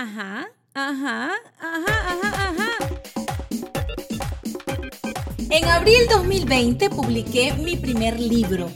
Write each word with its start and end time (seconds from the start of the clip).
Ajá, 0.00 0.48
ajá, 0.74 1.32
ajá, 1.58 1.96
ajá, 2.08 2.50
ajá. 2.50 2.70
En 5.50 5.64
abril 5.64 6.06
2020 6.08 6.88
publiqué 6.90 7.52
mi 7.54 7.76
primer 7.76 8.20
libro. 8.20 8.70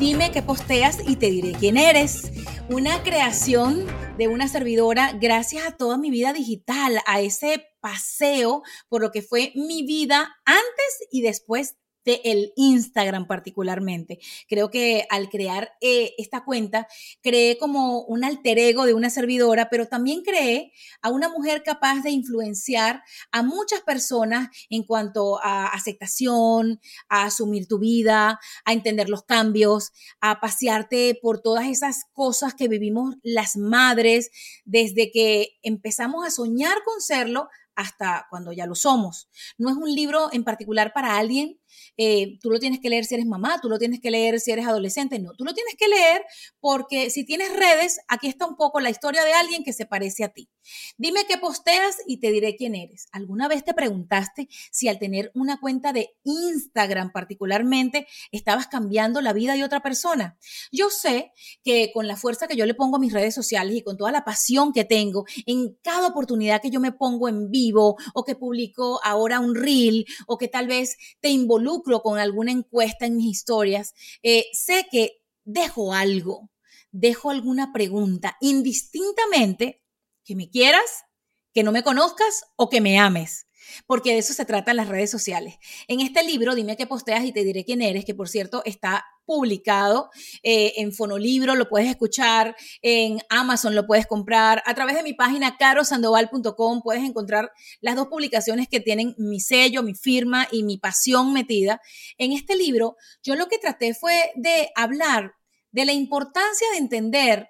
Dime 0.00 0.32
qué 0.32 0.42
posteas 0.42 0.98
y 1.06 1.14
te 1.14 1.30
diré 1.30 1.52
quién 1.52 1.76
eres. 1.76 2.32
Una 2.68 3.04
creación 3.04 3.86
de 4.18 4.26
una 4.26 4.48
servidora 4.48 5.12
gracias 5.12 5.64
a 5.64 5.76
toda 5.76 5.96
mi 5.96 6.10
vida 6.10 6.32
digital, 6.32 6.98
a 7.06 7.20
ese 7.20 7.64
paseo 7.80 8.64
por 8.88 9.00
lo 9.00 9.12
que 9.12 9.22
fue 9.22 9.52
mi 9.54 9.86
vida 9.86 10.34
antes 10.44 11.08
y 11.12 11.22
después 11.22 11.76
de 12.04 12.20
el 12.24 12.52
Instagram 12.56 13.26
particularmente. 13.26 14.18
Creo 14.48 14.70
que 14.70 15.06
al 15.10 15.28
crear 15.28 15.72
eh, 15.80 16.14
esta 16.18 16.44
cuenta, 16.44 16.86
creé 17.22 17.58
como 17.58 18.02
un 18.02 18.24
alter 18.24 18.58
ego 18.58 18.86
de 18.86 18.94
una 18.94 19.10
servidora, 19.10 19.68
pero 19.70 19.86
también 19.86 20.22
creé 20.22 20.72
a 21.02 21.10
una 21.10 21.28
mujer 21.28 21.62
capaz 21.62 22.02
de 22.02 22.10
influenciar 22.10 23.02
a 23.32 23.42
muchas 23.42 23.80
personas 23.80 24.48
en 24.70 24.84
cuanto 24.84 25.42
a 25.42 25.66
aceptación, 25.66 26.80
a 27.08 27.24
asumir 27.24 27.66
tu 27.66 27.78
vida, 27.78 28.38
a 28.64 28.72
entender 28.72 29.08
los 29.08 29.24
cambios, 29.24 29.92
a 30.20 30.40
pasearte 30.40 31.18
por 31.20 31.40
todas 31.40 31.66
esas 31.66 32.04
cosas 32.12 32.54
que 32.54 32.68
vivimos 32.68 33.16
las 33.22 33.56
madres 33.56 34.30
desde 34.64 35.10
que 35.10 35.58
empezamos 35.62 36.26
a 36.26 36.30
soñar 36.30 36.82
con 36.84 37.00
serlo 37.00 37.48
hasta 37.76 38.26
cuando 38.30 38.52
ya 38.52 38.66
lo 38.66 38.74
somos. 38.74 39.28
No 39.58 39.70
es 39.70 39.76
un 39.76 39.92
libro 39.92 40.28
en 40.32 40.44
particular 40.44 40.92
para 40.92 41.16
alguien 41.16 41.58
eh, 41.96 42.38
tú 42.40 42.50
lo 42.50 42.58
tienes 42.58 42.80
que 42.80 42.90
leer 42.90 43.04
si 43.04 43.14
eres 43.14 43.26
mamá, 43.26 43.58
tú 43.60 43.68
lo 43.68 43.78
tienes 43.78 44.00
que 44.00 44.10
leer 44.10 44.40
si 44.40 44.50
eres 44.50 44.66
adolescente, 44.66 45.18
no, 45.18 45.32
tú 45.32 45.44
lo 45.44 45.54
tienes 45.54 45.74
que 45.76 45.88
leer 45.88 46.22
porque 46.60 47.10
si 47.10 47.24
tienes 47.24 47.52
redes, 47.52 48.00
aquí 48.08 48.28
está 48.28 48.46
un 48.46 48.56
poco 48.56 48.80
la 48.80 48.90
historia 48.90 49.24
de 49.24 49.32
alguien 49.32 49.64
que 49.64 49.72
se 49.72 49.86
parece 49.86 50.24
a 50.24 50.28
ti. 50.28 50.48
Dime 50.96 51.26
qué 51.28 51.38
posteas 51.38 51.96
y 52.06 52.18
te 52.18 52.30
diré 52.30 52.56
quién 52.56 52.74
eres. 52.74 53.06
¿Alguna 53.12 53.48
vez 53.48 53.64
te 53.64 53.74
preguntaste 53.74 54.48
si 54.70 54.88
al 54.88 54.98
tener 54.98 55.30
una 55.34 55.60
cuenta 55.60 55.92
de 55.92 56.14
Instagram 56.24 57.12
particularmente 57.12 58.06
estabas 58.32 58.66
cambiando 58.66 59.20
la 59.20 59.32
vida 59.32 59.54
de 59.54 59.64
otra 59.64 59.80
persona? 59.80 60.38
Yo 60.72 60.90
sé 60.90 61.32
que 61.62 61.90
con 61.92 62.06
la 62.06 62.16
fuerza 62.16 62.46
que 62.46 62.56
yo 62.56 62.66
le 62.66 62.74
pongo 62.74 62.96
a 62.96 63.00
mis 63.00 63.12
redes 63.12 63.34
sociales 63.34 63.76
y 63.76 63.82
con 63.82 63.96
toda 63.96 64.12
la 64.12 64.24
pasión 64.24 64.72
que 64.72 64.84
tengo 64.84 65.24
en 65.46 65.76
cada 65.82 66.08
oportunidad 66.08 66.62
que 66.62 66.70
yo 66.70 66.80
me 66.80 66.92
pongo 66.92 67.28
en 67.28 67.50
vivo 67.50 67.96
o 68.14 68.24
que 68.24 68.34
publico 68.34 69.00
ahora 69.02 69.40
un 69.40 69.54
reel 69.54 70.06
o 70.26 70.38
que 70.38 70.48
tal 70.48 70.66
vez 70.66 70.96
te 71.20 71.28
involucro 71.28 71.63
con 72.02 72.18
alguna 72.18 72.52
encuesta 72.52 73.06
en 73.06 73.16
mis 73.16 73.26
historias, 73.26 73.94
eh, 74.22 74.46
sé 74.52 74.86
que 74.90 75.22
dejo 75.44 75.92
algo, 75.92 76.50
dejo 76.90 77.30
alguna 77.30 77.72
pregunta, 77.72 78.36
indistintamente 78.40 79.82
que 80.24 80.36
me 80.36 80.50
quieras, 80.50 81.04
que 81.52 81.62
no 81.62 81.72
me 81.72 81.82
conozcas 81.82 82.44
o 82.56 82.68
que 82.68 82.80
me 82.80 82.98
ames 82.98 83.46
porque 83.86 84.12
de 84.12 84.18
eso 84.18 84.32
se 84.32 84.44
trata 84.44 84.74
las 84.74 84.88
redes 84.88 85.10
sociales. 85.10 85.56
En 85.88 86.00
este 86.00 86.22
libro, 86.24 86.54
dime 86.54 86.76
qué 86.76 86.86
posteas 86.86 87.24
y 87.24 87.32
te 87.32 87.44
diré 87.44 87.64
quién 87.64 87.82
eres, 87.82 88.04
que 88.04 88.14
por 88.14 88.28
cierto 88.28 88.62
está 88.64 89.04
publicado 89.24 90.10
eh, 90.42 90.74
en 90.76 90.92
Fonolibro, 90.92 91.54
lo 91.54 91.68
puedes 91.68 91.88
escuchar, 91.88 92.56
en 92.82 93.20
Amazon 93.30 93.74
lo 93.74 93.86
puedes 93.86 94.06
comprar, 94.06 94.62
a 94.66 94.74
través 94.74 94.96
de 94.96 95.02
mi 95.02 95.14
página 95.14 95.56
carosandoval.com 95.56 96.82
puedes 96.82 97.02
encontrar 97.02 97.50
las 97.80 97.96
dos 97.96 98.08
publicaciones 98.08 98.68
que 98.68 98.80
tienen 98.80 99.14
mi 99.18 99.40
sello, 99.40 99.82
mi 99.82 99.94
firma 99.94 100.46
y 100.50 100.62
mi 100.62 100.78
pasión 100.78 101.32
metida. 101.32 101.80
En 102.18 102.32
este 102.32 102.56
libro, 102.56 102.96
yo 103.22 103.34
lo 103.34 103.48
que 103.48 103.58
traté 103.58 103.94
fue 103.94 104.30
de 104.36 104.68
hablar 104.74 105.32
de 105.72 105.84
la 105.84 105.92
importancia 105.92 106.66
de 106.72 106.78
entender 106.78 107.48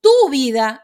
tu 0.00 0.30
vida, 0.30 0.83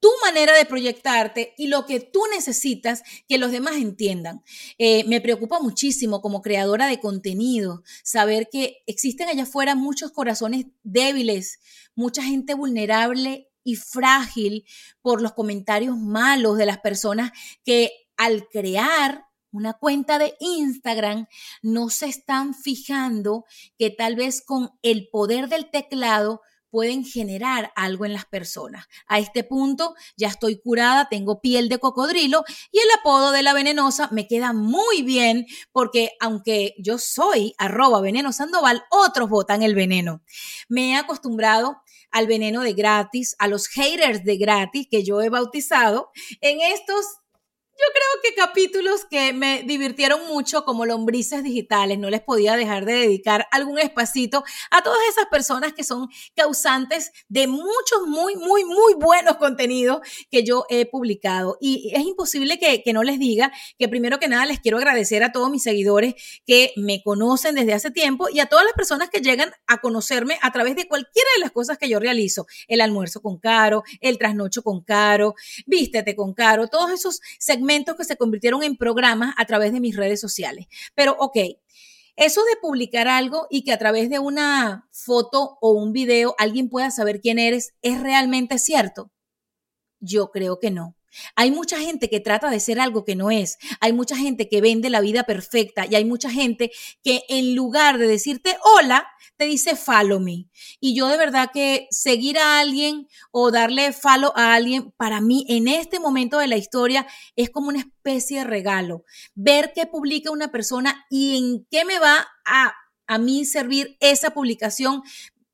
tu 0.00 0.08
manera 0.24 0.54
de 0.54 0.64
proyectarte 0.64 1.54
y 1.56 1.68
lo 1.68 1.86
que 1.86 2.00
tú 2.00 2.20
necesitas 2.32 3.02
que 3.28 3.38
los 3.38 3.50
demás 3.50 3.76
entiendan. 3.76 4.42
Eh, 4.78 5.04
me 5.04 5.20
preocupa 5.20 5.60
muchísimo 5.60 6.20
como 6.20 6.42
creadora 6.42 6.86
de 6.86 7.00
contenido 7.00 7.82
saber 8.02 8.48
que 8.50 8.82
existen 8.86 9.28
allá 9.28 9.44
afuera 9.44 9.74
muchos 9.74 10.12
corazones 10.12 10.66
débiles, 10.82 11.58
mucha 11.94 12.22
gente 12.22 12.54
vulnerable 12.54 13.50
y 13.64 13.76
frágil 13.76 14.64
por 15.02 15.20
los 15.20 15.32
comentarios 15.32 15.96
malos 15.96 16.56
de 16.56 16.66
las 16.66 16.78
personas 16.78 17.32
que 17.64 17.90
al 18.16 18.48
crear 18.48 19.28
una 19.50 19.74
cuenta 19.74 20.18
de 20.18 20.34
Instagram, 20.40 21.26
no 21.62 21.90
se 21.90 22.06
están 22.06 22.54
fijando 22.54 23.44
que 23.78 23.90
tal 23.90 24.16
vez 24.16 24.42
con 24.42 24.70
el 24.82 25.08
poder 25.08 25.48
del 25.48 25.70
teclado 25.70 26.42
pueden 26.70 27.04
generar 27.04 27.72
algo 27.76 28.04
en 28.04 28.12
las 28.12 28.26
personas. 28.26 28.86
A 29.06 29.18
este 29.18 29.44
punto 29.44 29.94
ya 30.16 30.28
estoy 30.28 30.60
curada, 30.60 31.08
tengo 31.08 31.40
piel 31.40 31.68
de 31.68 31.78
cocodrilo 31.78 32.44
y 32.70 32.78
el 32.78 32.88
apodo 33.00 33.32
de 33.32 33.42
la 33.42 33.52
venenosa 33.52 34.08
me 34.12 34.26
queda 34.26 34.52
muy 34.52 35.02
bien 35.02 35.46
porque 35.72 36.12
aunque 36.20 36.74
yo 36.78 36.98
soy 36.98 37.54
arroba 37.58 38.00
veneno 38.00 38.32
sandoval, 38.32 38.82
otros 38.90 39.28
votan 39.28 39.62
el 39.62 39.74
veneno. 39.74 40.22
Me 40.68 40.90
he 40.90 40.96
acostumbrado 40.96 41.82
al 42.10 42.26
veneno 42.26 42.62
de 42.62 42.72
gratis, 42.72 43.36
a 43.38 43.48
los 43.48 43.66
haters 43.68 44.24
de 44.24 44.36
gratis 44.36 44.86
que 44.90 45.04
yo 45.04 45.20
he 45.20 45.28
bautizado 45.28 46.10
en 46.40 46.60
estos 46.60 47.04
yo 47.78 47.84
creo 47.92 48.22
que 48.22 48.34
capítulos 48.34 49.04
que 49.08 49.32
me 49.32 49.62
divirtieron 49.62 50.26
mucho 50.26 50.64
como 50.64 50.84
lombrices 50.84 51.44
digitales, 51.44 51.96
no 51.96 52.10
les 52.10 52.20
podía 52.20 52.56
dejar 52.56 52.84
de 52.84 52.94
dedicar 52.94 53.46
algún 53.52 53.78
espacito 53.78 54.42
a 54.72 54.82
todas 54.82 54.98
esas 55.08 55.26
personas 55.26 55.74
que 55.74 55.84
son 55.84 56.08
causantes 56.34 57.12
de 57.28 57.46
muchos 57.46 58.06
muy, 58.08 58.34
muy, 58.34 58.64
muy 58.64 58.94
buenos 58.94 59.36
contenidos 59.36 60.00
que 60.28 60.42
yo 60.42 60.64
he 60.68 60.86
publicado. 60.86 61.56
Y 61.60 61.92
es 61.94 62.02
imposible 62.02 62.58
que, 62.58 62.82
que 62.82 62.92
no 62.92 63.04
les 63.04 63.20
diga 63.20 63.52
que 63.78 63.88
primero 63.88 64.18
que 64.18 64.26
nada 64.26 64.44
les 64.44 64.58
quiero 64.58 64.78
agradecer 64.78 65.22
a 65.22 65.30
todos 65.30 65.48
mis 65.48 65.62
seguidores 65.62 66.14
que 66.46 66.72
me 66.76 67.00
conocen 67.04 67.54
desde 67.54 67.74
hace 67.74 67.92
tiempo 67.92 68.28
y 68.28 68.40
a 68.40 68.46
todas 68.46 68.64
las 68.64 68.74
personas 68.74 69.08
que 69.08 69.20
llegan 69.20 69.52
a 69.68 69.78
conocerme 69.78 70.36
a 70.42 70.50
través 70.50 70.74
de 70.74 70.88
cualquiera 70.88 71.28
de 71.36 71.42
las 71.42 71.52
cosas 71.52 71.78
que 71.78 71.88
yo 71.88 72.00
realizo. 72.00 72.46
El 72.66 72.80
almuerzo 72.80 73.22
con 73.22 73.38
Caro, 73.38 73.84
el 74.00 74.18
trasnocho 74.18 74.64
con 74.64 74.82
Caro, 74.82 75.36
vístete 75.66 76.16
con 76.16 76.34
Caro, 76.34 76.66
todos 76.66 76.90
esos 76.90 77.20
segmentos 77.38 77.67
que 77.96 78.04
se 78.04 78.16
convirtieron 78.16 78.62
en 78.62 78.76
programas 78.76 79.34
a 79.36 79.44
través 79.44 79.72
de 79.72 79.80
mis 79.80 79.96
redes 79.96 80.20
sociales. 80.20 80.66
Pero, 80.94 81.16
ok, 81.18 81.36
eso 82.16 82.42
de 82.44 82.56
publicar 82.60 83.06
algo 83.06 83.46
y 83.48 83.62
que 83.62 83.72
a 83.72 83.78
través 83.78 84.10
de 84.10 84.18
una 84.18 84.88
foto 84.90 85.56
o 85.60 85.70
un 85.70 85.92
video 85.92 86.34
alguien 86.38 86.68
pueda 86.68 86.90
saber 86.90 87.20
quién 87.20 87.38
eres, 87.38 87.74
¿es 87.80 88.00
realmente 88.00 88.58
cierto? 88.58 89.12
Yo 90.00 90.32
creo 90.32 90.58
que 90.58 90.72
no. 90.72 90.97
Hay 91.36 91.50
mucha 91.50 91.78
gente 91.78 92.08
que 92.08 92.20
trata 92.20 92.50
de 92.50 92.60
ser 92.60 92.80
algo 92.80 93.04
que 93.04 93.16
no 93.16 93.30
es. 93.30 93.58
Hay 93.80 93.92
mucha 93.92 94.16
gente 94.16 94.48
que 94.48 94.60
vende 94.60 94.90
la 94.90 95.00
vida 95.00 95.24
perfecta 95.24 95.86
y 95.86 95.94
hay 95.94 96.04
mucha 96.04 96.30
gente 96.30 96.70
que 97.02 97.22
en 97.28 97.54
lugar 97.54 97.98
de 97.98 98.06
decirte 98.06 98.56
hola, 98.62 99.06
te 99.36 99.44
dice 99.44 99.76
follow 99.76 100.20
me. 100.20 100.48
Y 100.80 100.94
yo 100.94 101.08
de 101.08 101.16
verdad 101.16 101.50
que 101.52 101.86
seguir 101.90 102.38
a 102.38 102.58
alguien 102.58 103.06
o 103.30 103.50
darle 103.50 103.92
follow 103.92 104.32
a 104.34 104.54
alguien, 104.54 104.92
para 104.96 105.20
mí 105.20 105.46
en 105.48 105.68
este 105.68 106.00
momento 106.00 106.38
de 106.38 106.48
la 106.48 106.56
historia 106.56 107.06
es 107.36 107.48
como 107.48 107.68
una 107.68 107.78
especie 107.78 108.40
de 108.40 108.44
regalo. 108.44 109.04
Ver 109.34 109.72
qué 109.74 109.86
publica 109.86 110.30
una 110.30 110.50
persona 110.50 111.06
y 111.08 111.38
en 111.38 111.66
qué 111.70 111.84
me 111.84 111.98
va 111.98 112.26
a, 112.44 112.74
a 113.06 113.18
mí 113.18 113.44
servir 113.44 113.96
esa 114.00 114.30
publicación 114.30 115.02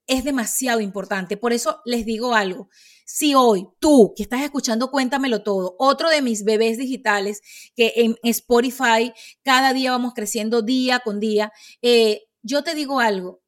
es 0.07 0.25
demasiado 0.25 0.81
importante. 0.81 1.37
Por 1.37 1.53
eso 1.53 1.81
les 1.85 2.05
digo 2.05 2.35
algo. 2.35 2.69
Si 3.05 3.35
hoy 3.35 3.69
tú 3.79 4.15
que 4.17 4.23
estás 4.23 4.43
escuchando 4.43 4.91
Cuéntamelo 4.91 5.43
Todo, 5.43 5.77
otro 5.79 6.09
de 6.09 6.23
mis 6.23 6.45
bebés 6.45 6.79
digitales 6.79 7.43
que 7.77 7.93
en 7.97 8.17
Spotify 8.23 9.13
cada 9.43 9.73
día 9.73 9.91
vamos 9.91 10.15
creciendo 10.15 10.63
día 10.63 11.01
con 11.01 11.21
día, 11.21 11.53
eh, 11.83 12.23
yo 12.43 12.63
te 12.63 12.75
digo 12.75 13.01
algo, 13.01 13.43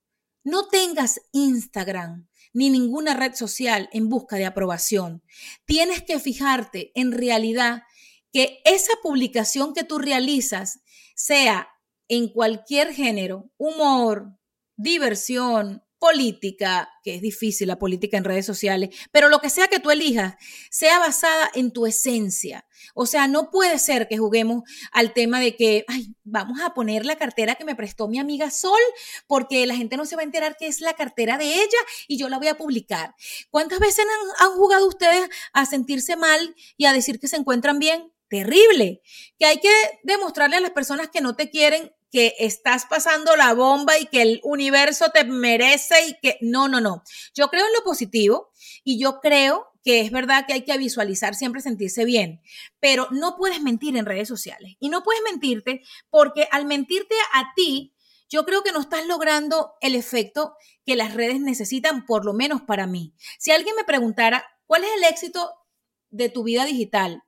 no 0.45 0.69
tengas 0.69 1.21
Instagram 1.33 2.29
ni 2.53 2.71
ninguna 2.71 3.15
red 3.15 3.35
social 3.35 3.89
en 3.93 4.09
busca 4.09 4.37
de 4.37 4.47
aprobación. 4.47 5.23
Tienes 5.67 6.03
que 6.03 6.19
fijarte 6.19 6.93
en 6.95 7.13
realidad 7.13 7.83
que 8.33 8.61
esa 8.65 8.93
publicación 9.03 9.75
que 9.75 9.85
tú 9.85 9.99
realizas 9.99 10.81
sea 11.15 11.69
en 12.09 12.29
cualquier 12.29 12.95
género, 12.95 13.51
humor, 13.57 14.39
diversión, 14.77 15.83
política, 15.99 16.89
que 17.03 17.15
es 17.17 17.23
difícil 17.23 17.69
la 17.69 17.79
política 17.79 18.17
en 18.17 18.25
redes 18.25 18.47
sociales, 18.47 18.95
pero 19.13 19.29
lo 19.29 19.39
que 19.39 19.51
sea 19.51 19.69
que 19.69 19.81
tú 19.81 19.91
elijas, 19.91 20.35
sea 20.71 20.99
basada 20.99 21.51
en 21.55 21.73
tu 21.73 21.87
esencia. 21.87 22.67
O 22.95 23.07
sea, 23.07 23.27
no 23.27 23.51
puede 23.51 23.79
ser 23.79 24.07
que 24.09 24.19
juguemos 24.19 24.63
al 24.93 25.13
tema 25.13 25.41
de 25.41 25.57
que, 25.57 25.85
ay, 25.89 26.15
vamos 26.25 26.61
a 26.61 26.75
poner 26.75 27.07
la 27.07 27.17
cartera 27.17 27.55
que 27.55 27.65
me 27.65 27.75
prestó 27.75 28.09
mi 28.09 28.19
amiga 28.19 28.51
Sol, 28.51 28.81
porque 29.27 29.67
la 29.67 29.77
gente 29.77 29.97
no 29.97 30.05
se 30.05 30.17
va 30.17 30.23
a 30.23 30.25
enterar 30.27 30.57
que 30.59 30.67
es 30.67 30.81
la 30.81 30.95
cartera 30.95 31.39
de 31.39 31.55
ella 31.55 31.79
y 32.09 32.19
yo 32.19 32.29
la 32.29 32.39
voy 32.39 32.49
a 32.49 32.57
publicar. 32.57 33.15
¿Cuántas 33.51 33.79
veces 33.79 34.05
han, 34.05 34.47
han 34.49 34.57
jugado 34.57 34.87
ustedes 34.87 35.29
a 35.53 35.67
sentirse 35.67 36.17
mal 36.17 36.55
y 36.77 36.85
a 36.85 36.93
decir 36.93 37.19
que 37.19 37.29
se 37.29 37.37
encuentran 37.37 37.79
bien? 37.79 38.13
Terrible. 38.29 39.03
Que 39.39 39.47
hay 39.47 39.61
que 39.61 39.73
demostrarle 40.03 40.57
a 40.57 40.61
las 40.61 40.73
personas 40.73 41.09
que 41.11 41.21
no 41.21 41.37
te 41.37 41.49
quieren 41.51 41.93
que 42.17 42.35
estás 42.39 42.87
pasando 42.87 43.37
la 43.37 43.53
bomba 43.53 43.99
y 43.99 44.07
que 44.07 44.23
el 44.23 44.41
universo 44.43 45.11
te 45.11 45.25
merece 45.25 45.97
y 46.09 46.17
que 46.23 46.39
no, 46.41 46.67
no, 46.67 46.81
no. 46.81 47.03
Yo 47.35 47.49
creo 47.49 47.67
en 47.67 47.75
lo 47.75 47.85
positivo 47.85 48.49
y 48.85 48.99
yo 48.99 49.21
creo 49.21 49.67
que 49.85 50.01
es 50.01 50.11
verdad 50.11 50.47
que 50.47 50.55
hay 50.55 50.65
que 50.65 50.79
visualizar 50.79 51.35
siempre 51.35 51.61
sentirse 51.61 52.07
bien, 52.07 52.41
pero 52.81 53.07
no 53.11 53.37
puedes 53.37 53.61
mentir 53.61 53.99
en 53.99 54.07
redes 54.07 54.29
sociales. 54.29 54.77
Y 54.81 54.89
no 54.89 55.03
puedes 55.03 55.21
mentirte 55.31 55.83
porque 56.09 56.49
al 56.53 56.65
mentirte 56.65 57.15
a 57.35 57.53
ti, 57.55 57.95
yo 58.31 58.47
creo 58.47 58.63
que 58.63 58.73
no 58.73 58.81
estás 58.81 59.05
logrando 59.05 59.75
el 59.83 59.95
efecto 59.95 60.55
que 60.87 60.97
las 60.97 61.13
redes 61.13 61.39
necesitan, 61.39 62.07
por 62.07 62.25
lo 62.25 62.33
menos 62.33 62.63
para 62.63 62.87
mí. 62.87 63.13
Si 63.39 63.51
alguien 63.51 63.77
me 63.77 63.85
preguntara, 63.85 64.43
¿cuál 64.65 64.85
es 64.85 64.91
el 64.97 65.05
éxito 65.05 65.53
de 66.09 66.31
tu 66.31 66.45
vida 66.45 66.65
digital? 66.65 67.25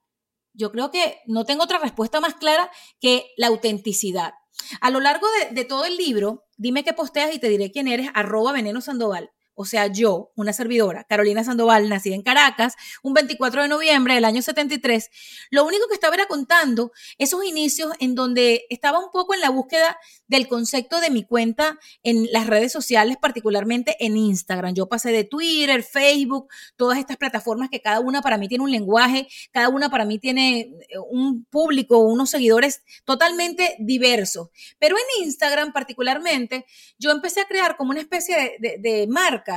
Yo 0.54 0.72
creo 0.72 0.90
que 0.90 1.20
no 1.26 1.44
tengo 1.44 1.64
otra 1.64 1.78
respuesta 1.78 2.20
más 2.20 2.36
clara 2.36 2.70
que 3.00 3.26
la 3.36 3.48
autenticidad. 3.48 4.32
A 4.80 4.90
lo 4.90 5.00
largo 5.00 5.26
de, 5.50 5.64
todo 5.64 5.84
el 5.84 5.96
libro, 5.96 6.44
dime 6.56 6.84
qué 6.84 6.92
posteas 6.92 7.34
y 7.34 7.38
te 7.38 7.48
diré 7.48 7.70
quién 7.70 7.88
eres, 7.88 8.10
arroba 8.14 8.52
veneno 8.52 8.80
sandoval 8.80 9.30
o 9.60 9.64
sea, 9.64 9.88
yo, 9.88 10.30
una 10.36 10.52
servidora, 10.52 11.02
Carolina 11.02 11.42
Sandoval, 11.42 11.88
nacida 11.88 12.14
en 12.14 12.22
Caracas, 12.22 12.76
un 13.02 13.12
24 13.12 13.62
de 13.62 13.68
noviembre 13.68 14.14
del 14.14 14.24
año 14.24 14.40
73, 14.40 15.10
lo 15.50 15.66
único 15.66 15.88
que 15.88 15.94
estaba 15.94 16.14
era 16.14 16.26
contando 16.26 16.92
esos 17.18 17.44
inicios 17.44 17.90
en 17.98 18.14
donde 18.14 18.66
estaba 18.70 19.00
un 19.00 19.10
poco 19.10 19.34
en 19.34 19.40
la 19.40 19.50
búsqueda 19.50 19.98
del 20.28 20.46
concepto 20.46 21.00
de 21.00 21.10
mi 21.10 21.24
cuenta 21.24 21.76
en 22.04 22.28
las 22.30 22.46
redes 22.46 22.70
sociales, 22.70 23.16
particularmente 23.20 23.96
en 23.98 24.16
Instagram. 24.16 24.74
Yo 24.74 24.88
pasé 24.88 25.10
de 25.10 25.24
Twitter, 25.24 25.82
Facebook, 25.82 26.46
todas 26.76 26.96
estas 26.98 27.16
plataformas 27.16 27.68
que 27.68 27.82
cada 27.82 27.98
una 27.98 28.22
para 28.22 28.38
mí 28.38 28.46
tiene 28.46 28.62
un 28.62 28.70
lenguaje, 28.70 29.26
cada 29.50 29.70
una 29.70 29.90
para 29.90 30.04
mí 30.04 30.20
tiene 30.20 30.60
eh, 30.60 30.98
un 31.10 31.44
público, 31.46 31.98
unos 31.98 32.30
seguidores 32.30 32.82
totalmente 33.04 33.74
diversos. 33.80 34.50
Pero 34.78 34.94
en 34.96 35.24
Instagram 35.24 35.72
particularmente, 35.72 36.64
yo 36.96 37.10
empecé 37.10 37.40
a 37.40 37.48
crear 37.48 37.76
como 37.76 37.90
una 37.90 38.00
especie 38.00 38.56
de, 38.60 38.78
de 38.78 39.08
marca 39.08 39.47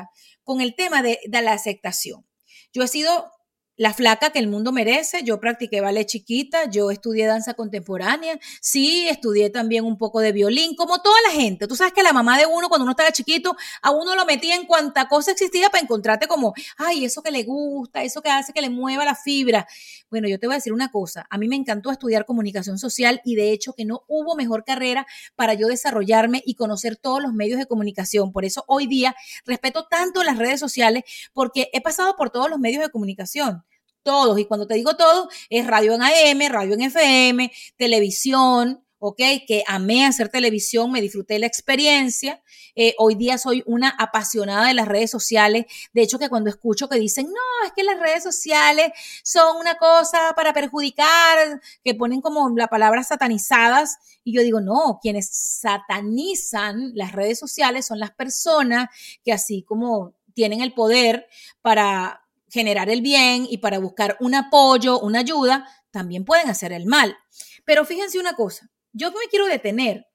con 0.44 0.62
el 0.62 0.76
tema 0.76 1.02
de, 1.02 1.20
la 1.30 1.54
aceptación. 1.54 2.26
Yo 2.74 2.84
he 2.84 2.88
sido 2.88 3.32
la 3.81 3.95
flaca 3.95 4.30
que 4.30 4.38
el 4.38 4.48
mundo 4.48 4.72
merece. 4.72 5.24
Yo 5.24 5.39
practiqué 5.39 5.81
ballet 5.81 6.06
chiquita, 6.06 6.69
yo 6.69 6.92
estudié 6.92 7.25
danza 7.25 7.56
contemporánea, 7.56 8.38
sí, 8.62 9.07
estudié 9.10 9.50
también 9.50 9.86
un 9.86 9.98
poco 9.98 10.19
de 10.19 10.31
violín, 10.31 10.75
como 10.75 11.01
toda 11.01 11.16
la 11.28 11.31
gente. 11.31 11.66
Tú 11.66 11.75
sabes 11.75 11.92
que 11.92 12.04
la 12.04 12.13
mamá 12.13 12.38
de 12.38 12.45
uno, 12.45 12.69
cuando 12.69 12.83
uno 12.83 12.92
estaba 12.92 13.12
chiquito, 13.12 13.57
a 13.81 13.89
uno 13.89 14.13
lo 14.13 14.24
metía 14.25 14.56
en 14.56 14.68
cuanta 14.68 15.07
cosa 15.07 15.31
existía 15.31 15.72
para 15.72 15.81
encontrarte 15.81 16.28
como, 16.28 16.54
ay, 16.78 17.06
eso 17.06 17.24
que 17.24 17.31
le 17.31 17.42
gusta, 17.42 18.04
eso 18.04 18.22
que 18.22 18.30
hace 18.30 18.54
que 18.54 18.62
le 18.62 18.69
mueva 18.69 19.04
la 19.04 19.16
fibra. 19.16 19.68
Bueno, 20.12 20.28
yo 20.28 20.38
te 20.38 20.45
voy 20.45 20.54
a 20.54 20.57
decir 20.57 20.74
una 20.74 20.92
cosa, 20.92 21.25
a 21.31 21.39
mí 21.39 21.48
me 21.48 21.56
encantó 21.56 21.89
estudiar 21.89 22.28
comunicación 22.28 22.78
social 22.78 23.19
y 23.25 23.33
de 23.33 23.51
hecho 23.51 23.74
que 23.74 23.86
no 23.86 24.04
hubo 24.07 24.36
mejor 24.36 24.63
carrera 24.63 25.07
para 25.36 25.56
yo 25.56 25.68
desarrollarme 25.68 26.44
y 26.45 26.54
conocer 26.54 26.98
todos 26.98 27.19
los 27.19 27.33
medios 27.33 27.57
de 27.57 27.66
comunicación. 27.66 28.31
Por 28.31 28.45
eso 28.45 28.63
hoy 28.68 28.86
día 28.86 29.16
respeto 29.44 29.88
tanto 29.89 30.22
las 30.24 30.38
redes 30.38 30.60
sociales 30.60 31.04
porque 31.33 31.72
he 31.74 31.81
pasado 31.81 32.16
por 32.16 32.30
todos 32.30 32.48
los 32.48 32.60
medios 32.60 32.83
de 32.83 32.92
comunicación 32.92 33.63
todos. 34.03 34.39
Y 34.39 34.45
cuando 34.45 34.68
te 34.68 34.75
digo 34.75 34.95
todo, 34.95 35.30
es 35.50 35.68
radio 35.68 35.94
en 35.94 36.01
AM, 36.03 36.51
radio 36.51 36.74
en 36.74 36.81
FM, 36.81 37.51
televisión, 37.77 38.83
¿ok? 39.03 39.18
Que 39.48 39.63
amé 39.65 40.06
hacer 40.06 40.30
televisión, 40.30 40.92
me 40.92 41.01
disfruté 41.01 41.39
la 41.39 41.48
experiencia. 41.48 42.39
Eh, 42.75 42.94
hoy 43.00 43.15
día 43.15 43.39
soy 43.39 43.63
una 43.65 43.89
apasionada 43.89 44.68
de 44.68 44.75
las 44.75 44.88
redes 44.88 45.09
sociales. 45.09 45.65
De 45.92 46.03
hecho, 46.03 46.19
que 46.19 46.30
cuando 46.30 46.51
escucho 46.51 46.88
que 46.88 47.00
dicen, 47.00 47.25
no, 47.25 47.68
es 47.68 47.74
que 47.75 47.83
las 47.83 48.00
redes 48.00 48.21
sociales 48.21 48.92
son 49.24 49.57
una 49.57 49.75
cosa 49.75 50.33
para 50.36 50.54
perjudicar, 50.54 51.62
que 51.83 51.95
ponen 51.95 52.21
como 52.21 52.47
la 52.56 52.68
palabra 52.68 53.04
satanizadas, 53.04 53.97
y 54.24 54.36
yo 54.36 54.44
digo, 54.44 54.62
no, 54.62 55.00
quienes 55.01 55.30
satanizan 55.31 56.92
las 56.94 57.12
redes 57.12 57.39
sociales 57.39 57.88
son 57.88 58.00
las 58.00 58.12
personas 58.12 58.88
que 59.24 59.33
así 59.33 59.63
como 59.63 60.13
tienen 60.36 60.62
el 60.62 60.74
poder 60.74 61.25
para 61.63 62.21
generar 62.51 62.89
el 62.89 63.01
bien 63.01 63.48
y 63.50 63.57
para 63.57 63.80
buscar 63.80 64.18
un 64.19 64.36
apoyo, 64.36 65.00
una 65.00 65.19
ayuda, 65.19 65.65
también 65.89 66.25
pueden 66.25 66.50
hacer 66.50 66.74
el 66.74 66.86
mal. 66.86 67.18
Pero 67.65 67.86
fíjense 67.86 68.19
una 68.19 68.33
cosa, 68.36 68.69
yo 68.92 69.12
me 69.12 69.27
quiero 69.30 69.45
detener 69.45 70.06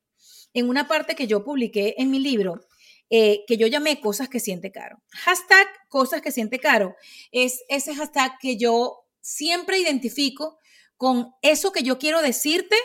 en 0.52 0.68
una 0.68 0.86
parte 0.86 1.14
que 1.14 1.26
yo 1.26 1.44
publiqué 1.44 1.94
en 1.98 2.10
mi 2.10 2.18
libro, 2.18 2.60
eh, 3.08 3.44
que 3.46 3.56
yo 3.56 3.66
llamé 3.66 4.00
cosas 4.00 4.28
que 4.28 4.40
siente 4.40 4.70
caro. 4.70 5.02
Hashtag 5.12 5.66
cosas 5.88 6.20
que 6.20 6.32
siente 6.32 6.58
caro 6.58 6.94
es 7.30 7.62
ese 7.68 7.94
hashtag 7.94 8.38
que 8.40 8.56
yo 8.56 9.04
siempre 9.20 9.78
identifico 9.78 10.58
con 10.96 11.32
eso 11.42 11.72
que 11.72 11.82
yo 11.82 11.98
quiero 11.98 12.20
decirte 12.20 12.76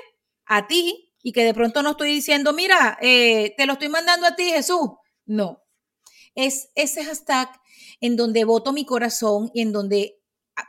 a 0.46 0.68
ti 0.68 1.14
y 1.24 1.34
que 1.34 1.44
de 1.44 1.54
pronto 1.54 1.84
no 1.84 1.92
estoy 1.92 2.10
diciendo, 2.10 2.54
mira, 2.54 2.98
eh, 3.02 3.54
te 3.58 3.66
lo 3.66 3.74
estoy 3.74 3.90
mandando 3.90 4.28
a 4.28 4.36
ti, 4.36 4.46
Jesús. 4.52 4.90
No, 5.26 5.62
es 6.36 6.70
ese 6.76 7.04
hashtag 7.04 7.50
en 8.00 8.16
donde 8.16 8.44
voto 8.46 8.74
mi 8.74 8.86
corazón 8.86 9.52
y 9.54 9.62
en 9.62 9.72
donde 9.72 10.18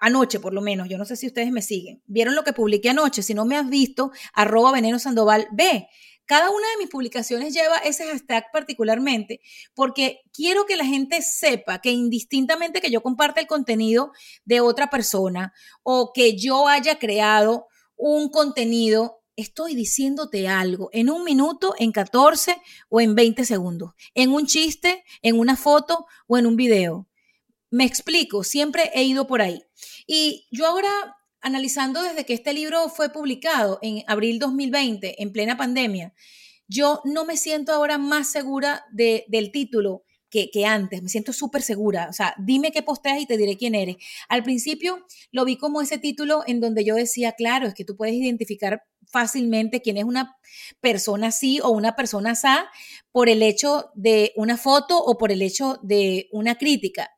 anoche 0.01 0.41
por 0.41 0.55
lo 0.55 0.61
menos, 0.61 0.89
yo 0.89 0.99
no 0.99 1.05
sé 1.05 1.17
si 1.17 1.27
ustedes 1.27 1.51
me 1.51 1.63
siguen, 1.63 2.03
vieron 2.07 2.35
lo 2.35 2.45
que 2.45 2.53
publiqué 2.53 2.91
anoche, 2.91 3.23
si 3.23 3.35
no 3.35 3.45
me 3.45 3.57
has 3.57 3.69
visto, 3.69 4.11
arroba 4.33 4.73
veneno 4.73 4.99
sandoval, 4.99 5.49
ve, 5.53 5.89
cada 6.25 6.51
una 6.51 6.67
de 6.71 6.79
mis 6.79 6.89
publicaciones 6.89 7.53
lleva 7.53 7.79
ese 7.79 8.07
hashtag 8.07 8.45
particularmente 8.53 9.41
porque 9.75 10.21
quiero 10.33 10.67
que 10.67 10.77
la 10.77 10.85
gente 10.85 11.21
sepa 11.21 11.81
que 11.81 11.91
indistintamente 11.91 12.81
que 12.81 12.91
yo 12.91 13.03
comparte 13.03 13.41
el 13.41 13.47
contenido 13.47 14.13
de 14.45 14.61
otra 14.61 14.89
persona 14.89 15.53
o 15.83 16.13
que 16.15 16.37
yo 16.37 16.69
haya 16.69 16.99
creado 16.99 17.67
un 17.97 18.31
contenido 18.31 19.22
estoy 19.37 19.75
diciéndote 19.75 20.49
algo 20.49 20.91
en 20.93 21.11
un 21.11 21.25
minuto, 21.25 21.75
en 21.79 21.93
14 21.93 22.57
o 22.89 23.01
en 23.01 23.15
20 23.15 23.45
segundos, 23.45 23.93
en 24.15 24.31
un 24.31 24.47
chiste, 24.47 25.05
en 25.23 25.39
una 25.39 25.57
foto 25.57 26.07
o 26.27 26.39
en 26.39 26.47
un 26.47 26.57
video. 26.57 27.09
Me 27.71 27.85
explico, 27.85 28.45
siempre 28.45 28.91
he 28.95 29.05
ido 29.05 29.27
por 29.27 29.41
ahí. 29.41 29.63
Y 30.07 30.47
yo 30.51 30.67
ahora, 30.67 30.91
analizando 31.41 32.03
desde 32.03 32.27
que 32.27 32.35
este 32.35 32.53
libro 32.53 32.89
fue 32.89 33.11
publicado 33.11 33.79
en 33.83 34.05
abril 34.07 34.39
2020, 34.39 35.23
en 35.23 35.33
plena 35.33 35.57
pandemia, 35.57 36.15
yo 36.69 37.01
no 37.05 37.25
me 37.25 37.37
siento 37.37 37.73
ahora 37.73 37.99
más 37.99 38.31
segura 38.31 38.85
del 38.93 39.53
título 39.53 40.05
que, 40.33 40.65
antes, 40.65 41.03
me 41.03 41.09
siento 41.11 41.33
súper 41.33 41.63
segura. 41.63 42.09
O 42.09 42.13
sea, 42.13 42.35
dime 42.39 42.73
qué 42.73 42.83
posteas 42.83 43.21
y 43.21 43.27
te 43.27 43.37
diré 43.37 43.57
quién 43.59 43.75
eres. 43.75 43.97
Al 44.29 44.43
principio 44.43 45.05
lo 45.31 45.45
vi 45.45 45.59
como 45.59 45.83
ese 45.83 45.99
título 45.99 46.43
en 46.47 46.61
donde 46.61 46.85
yo 46.85 46.95
decía, 46.95 47.33
claro, 47.33 47.69
es 47.69 47.75
que 47.75 47.85
tú 47.85 47.97
puedes 47.97 48.15
identificar 48.15 48.85
fácilmente 49.07 49.83
quién 49.83 49.99
es 49.99 50.05
una 50.05 50.37
persona 50.81 51.29
así 51.29 51.61
o 51.61 51.69
una 51.69 51.95
persona 51.97 52.31
así 52.31 52.43
por 53.13 53.29
el 53.29 53.43
hecho 53.43 53.91
de 53.95 54.33
una 54.37 54.57
foto 54.57 54.99
o 54.99 55.19
por 55.19 55.31
el 55.33 55.43
hecho 55.43 55.79
de 55.83 56.29
una 56.33 56.57
crítica. 56.57 57.11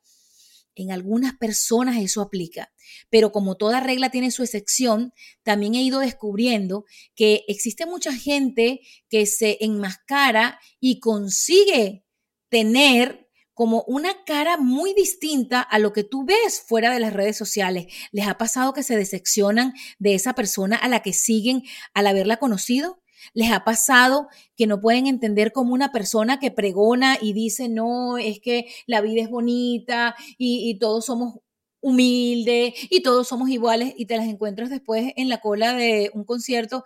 En 0.74 0.90
algunas 0.90 1.36
personas 1.36 1.98
eso 1.98 2.20
aplica, 2.20 2.72
pero 3.08 3.30
como 3.30 3.56
toda 3.56 3.78
regla 3.78 4.10
tiene 4.10 4.32
su 4.32 4.42
excepción, 4.42 5.12
también 5.44 5.76
he 5.76 5.82
ido 5.82 6.00
descubriendo 6.00 6.84
que 7.14 7.44
existe 7.46 7.86
mucha 7.86 8.12
gente 8.12 8.80
que 9.08 9.24
se 9.26 9.58
enmascara 9.60 10.58
y 10.80 10.98
consigue 10.98 12.03
tener 12.48 13.24
como 13.54 13.84
una 13.86 14.24
cara 14.24 14.56
muy 14.56 14.92
distinta 14.94 15.60
a 15.60 15.78
lo 15.78 15.92
que 15.92 16.04
tú 16.04 16.24
ves 16.24 16.60
fuera 16.60 16.92
de 16.92 17.00
las 17.00 17.12
redes 17.12 17.36
sociales. 17.36 17.86
¿Les 18.10 18.26
ha 18.26 18.36
pasado 18.36 18.72
que 18.72 18.82
se 18.82 18.96
decepcionan 18.96 19.72
de 19.98 20.14
esa 20.14 20.34
persona 20.34 20.76
a 20.76 20.88
la 20.88 21.00
que 21.00 21.12
siguen 21.12 21.62
al 21.94 22.08
haberla 22.08 22.38
conocido? 22.38 23.00
¿Les 23.32 23.52
ha 23.52 23.64
pasado 23.64 24.28
que 24.56 24.66
no 24.66 24.80
pueden 24.80 25.06
entender 25.06 25.52
como 25.52 25.72
una 25.72 25.92
persona 25.92 26.38
que 26.40 26.50
pregona 26.50 27.16
y 27.20 27.32
dice, 27.32 27.68
no, 27.68 28.18
es 28.18 28.40
que 28.40 28.66
la 28.86 29.00
vida 29.00 29.22
es 29.22 29.30
bonita 29.30 30.14
y, 30.36 30.78
todos 30.78 31.06
somos 31.06 31.38
humildes 31.80 32.74
y 32.90 33.02
todos 33.02 33.28
somos 33.28 33.48
iguales 33.50 33.94
y 33.96 34.06
te 34.06 34.16
las 34.16 34.26
encuentras 34.26 34.68
después 34.68 35.12
en 35.16 35.28
la 35.28 35.40
cola 35.40 35.74
de 35.74 36.10
un 36.12 36.24
concierto 36.24 36.84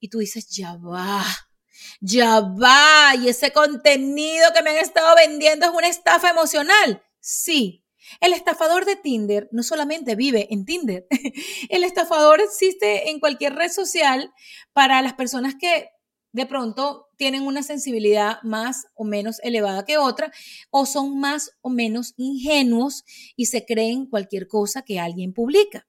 y 0.00 0.08
tú 0.08 0.18
dices, 0.18 0.48
ya 0.50 0.76
va, 0.76 1.24
ya 2.00 2.40
va, 2.40 3.14
y 3.16 3.28
ese 3.28 3.52
contenido 3.52 4.52
que 4.54 4.62
me 4.62 4.70
han 4.70 4.76
estado 4.76 5.14
vendiendo 5.16 5.66
es 5.66 5.72
una 5.72 5.88
estafa 5.88 6.30
emocional. 6.30 7.02
Sí, 7.20 7.84
el 8.20 8.32
estafador 8.32 8.84
de 8.84 8.96
Tinder 8.96 9.48
no 9.52 9.62
solamente 9.62 10.14
vive 10.14 10.48
en 10.50 10.64
Tinder, 10.64 11.06
el 11.68 11.84
estafador 11.84 12.40
existe 12.40 13.10
en 13.10 13.20
cualquier 13.20 13.54
red 13.54 13.70
social 13.70 14.32
para 14.72 15.02
las 15.02 15.14
personas 15.14 15.54
que 15.58 15.90
de 16.32 16.46
pronto 16.46 17.08
tienen 17.16 17.42
una 17.42 17.62
sensibilidad 17.62 18.38
más 18.42 18.86
o 18.94 19.04
menos 19.04 19.40
elevada 19.42 19.84
que 19.84 19.98
otra 19.98 20.30
o 20.70 20.86
son 20.86 21.18
más 21.18 21.52
o 21.62 21.70
menos 21.70 22.14
ingenuos 22.16 23.04
y 23.34 23.46
se 23.46 23.64
creen 23.64 24.06
cualquier 24.06 24.46
cosa 24.46 24.82
que 24.82 25.00
alguien 25.00 25.32
publica. 25.32 25.86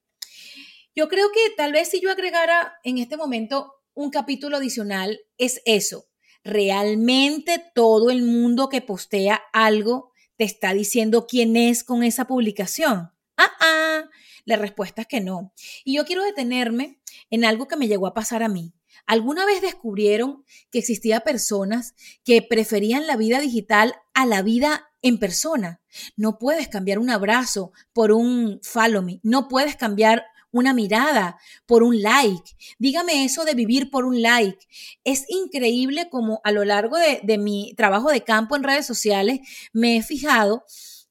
Yo 0.96 1.08
creo 1.08 1.30
que 1.32 1.54
tal 1.56 1.72
vez 1.72 1.90
si 1.90 2.02
yo 2.02 2.12
agregara 2.12 2.74
en 2.84 2.98
este 2.98 3.16
momento 3.16 3.74
un 4.00 4.12
capítulo 4.12 4.56
adicional 4.56 5.20
es 5.38 5.62
eso. 5.66 6.08
Realmente 6.42 7.62
todo 7.76 8.10
el 8.10 8.22
mundo 8.22 8.70
que 8.70 8.80
postea 8.80 9.42
algo 9.52 10.14
te 10.38 10.46
está 10.46 10.74
diciendo 10.74 11.28
quién 11.28 11.58
es 11.58 11.84
con 11.84 12.04
esa 12.04 12.26
publicación. 12.26 13.12
Ah, 13.36 13.52
ah, 13.60 14.04
la 14.46 14.56
respuesta 14.56 15.02
es 15.02 15.08
que 15.10 15.20
no. 15.20 15.54
Y 15.84 15.98
yo 15.98 16.06
quiero 16.06 16.24
detenerme 16.24 17.02
en 17.30 17.44
algo 17.44 17.68
que 17.68 17.76
me 17.76 17.90
llegó 17.90 18.08
a 18.08 18.14
pasar 18.14 18.42
a 18.42 18.48
mí. 18.48 18.74
¿Alguna 19.06 19.46
vez 19.46 19.62
descubrieron 19.62 20.46
que 20.72 20.80
existía 20.80 21.20
personas 21.20 21.94
que 22.24 22.42
preferían 22.42 23.06
la 23.06 23.18
vida 23.18 23.42
digital 23.42 23.96
a 24.14 24.26
la 24.26 24.42
vida 24.44 24.90
en 25.02 25.18
persona. 25.18 25.82
No 26.16 26.38
puedes 26.38 26.68
cambiar 26.68 27.00
un 27.00 27.10
abrazo 27.10 27.72
por 27.94 28.12
un 28.12 28.60
follow 28.64 29.02
me. 29.02 29.20
No 29.24 29.48
puedes 29.48 29.76
cambiar 29.76 30.26
una 30.52 30.74
mirada 30.74 31.38
por 31.66 31.84
un 31.84 32.02
like. 32.02 32.56
Dígame 32.78 33.26
eso 33.26 33.46
de 33.46 33.54
vivir 33.54 33.90
por 33.90 34.06
un 34.06 34.22
like. 34.22 34.68
Es 35.04 35.26
increíble 35.30 36.10
como 36.10 36.42
a 36.44 36.52
lo 36.52 36.66
largo 36.66 36.98
de, 36.98 37.22
de 37.24 37.38
mi 37.38 37.74
trabajo 37.76 38.10
de 38.10 38.24
campo 38.24 38.56
en 38.56 38.64
redes 38.64 38.86
sociales 38.86 39.40
me 39.74 39.98
he 39.98 40.04
fijado 40.04 40.64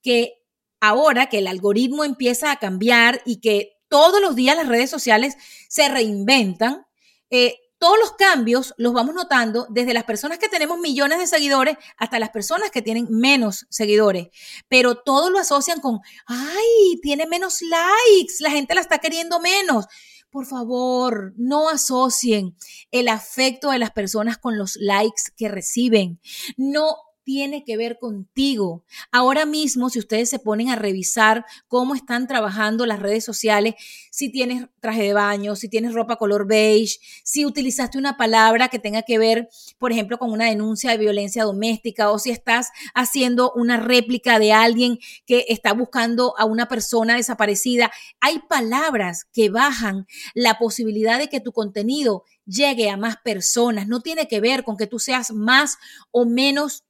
que 0.03 0.35
ahora 0.81 1.29
que 1.29 1.39
el 1.39 1.47
algoritmo 1.47 2.05
empieza 2.05 2.53
a 2.53 2.59
cambiar 2.59 3.21
y 3.25 3.41
que 3.41 3.73
todos 3.89 4.21
los 4.21 4.37
días 4.37 4.57
las 4.57 4.69
redes 4.69 4.91
sociales 4.91 5.37
se 5.69 5.89
reinventan, 5.89 6.87
eh, 7.31 7.57
todos 7.79 7.99
los 7.99 8.13
cambios 8.13 8.75
los 8.77 8.93
vamos 8.93 9.15
notando 9.15 9.67
desde 9.71 9.95
las 9.95 10.05
personas 10.05 10.39
que 10.39 10.49
tenemos 10.49 10.79
millones 10.79 11.19
de 11.19 11.27
seguidores 11.27 11.77
hasta 11.97 12.19
las 12.19 12.31
personas 12.31 12.71
que 12.71 12.83
tienen 12.83 13.07
menos 13.11 13.67
seguidores. 13.71 14.29
Pero 14.69 14.97
todo 14.97 15.31
lo 15.31 15.39
asocian 15.39 15.81
con, 15.81 16.01
ay, 16.27 17.01
tiene 17.03 17.27
menos 17.27 17.63
likes, 17.63 18.35
la 18.41 18.51
gente 18.51 18.75
la 18.75 18.81
está 18.81 18.99
queriendo 18.99 19.41
menos. 19.41 19.87
Por 20.31 20.45
favor, 20.45 21.33
no 21.37 21.71
asocien 21.71 22.55
el 22.91 23.09
afecto 23.09 23.71
de 23.71 23.79
las 23.79 23.93
personas 23.93 24.37
con 24.37 24.59
los 24.59 24.77
likes 24.77 25.23
que 25.37 25.49
reciben. 25.49 26.21
No 26.57 26.97
tiene 27.29 27.63
que 27.63 27.77
ver 27.77 27.99
contigo. 27.99 28.87
Ahora 29.13 29.45
mismo, 29.45 29.91
si 29.91 29.99
ustedes 29.99 30.31
se 30.31 30.39
ponen 30.39 30.71
a 30.71 30.77
revisar 30.77 31.45
cómo 31.67 31.95
están 31.95 32.27
trabajando 32.27 32.87
las 32.87 33.01
redes 33.01 33.23
sociales, 33.23 33.75
si 34.11 34.33
tienes 34.33 34.65
traje 34.81 35.03
de 35.03 35.13
baño, 35.13 35.55
si 35.55 35.69
tienes 35.69 35.93
ropa 35.93 36.17
color 36.17 36.47
beige, 36.47 36.97
si 37.25 37.45
utilizaste 37.45 37.99
una 37.99 38.17
palabra 38.17 38.69
que 38.69 38.79
tenga 38.79 39.03
que 39.03 39.19
ver, 39.19 39.51
por 39.77 39.93
ejemplo, 39.93 40.17
con 40.17 40.33
una 40.33 40.47
denuncia 40.47 40.91
de 40.91 40.97
violencia 40.97 41.45
doméstica 41.45 42.11
o 42.11 42.19
si 42.19 42.31
estás 42.31 42.69
haciendo 42.95 43.53
una 43.55 43.77
réplica 43.77 44.39
de 44.39 44.55
alguien 44.55 44.99
que 45.27 45.45
está 45.49 45.75
buscando 45.75 46.33
a 46.39 46.47
una 46.47 46.67
persona 46.67 47.15
desaparecida, 47.17 47.93
hay 48.21 48.39
palabras 48.49 49.27
que 49.35 49.51
bajan 49.51 50.07
la 50.33 50.59
posibilidad 50.59 51.19
de 51.19 51.29
que 51.29 51.41
tu 51.41 51.53
contenido 51.53 52.25
llegue 52.47 52.89
a 52.89 52.97
más 52.97 53.17
personas. 53.23 53.87
No 53.87 54.01
tiene 54.01 54.27
que 54.29 54.41
ver 54.41 54.65
con 54.65 54.79
que 54.79 54.87
tú 54.87 54.99
seas 54.99 55.31
más 55.31 55.77
o 56.11 56.25
menos 56.25 56.85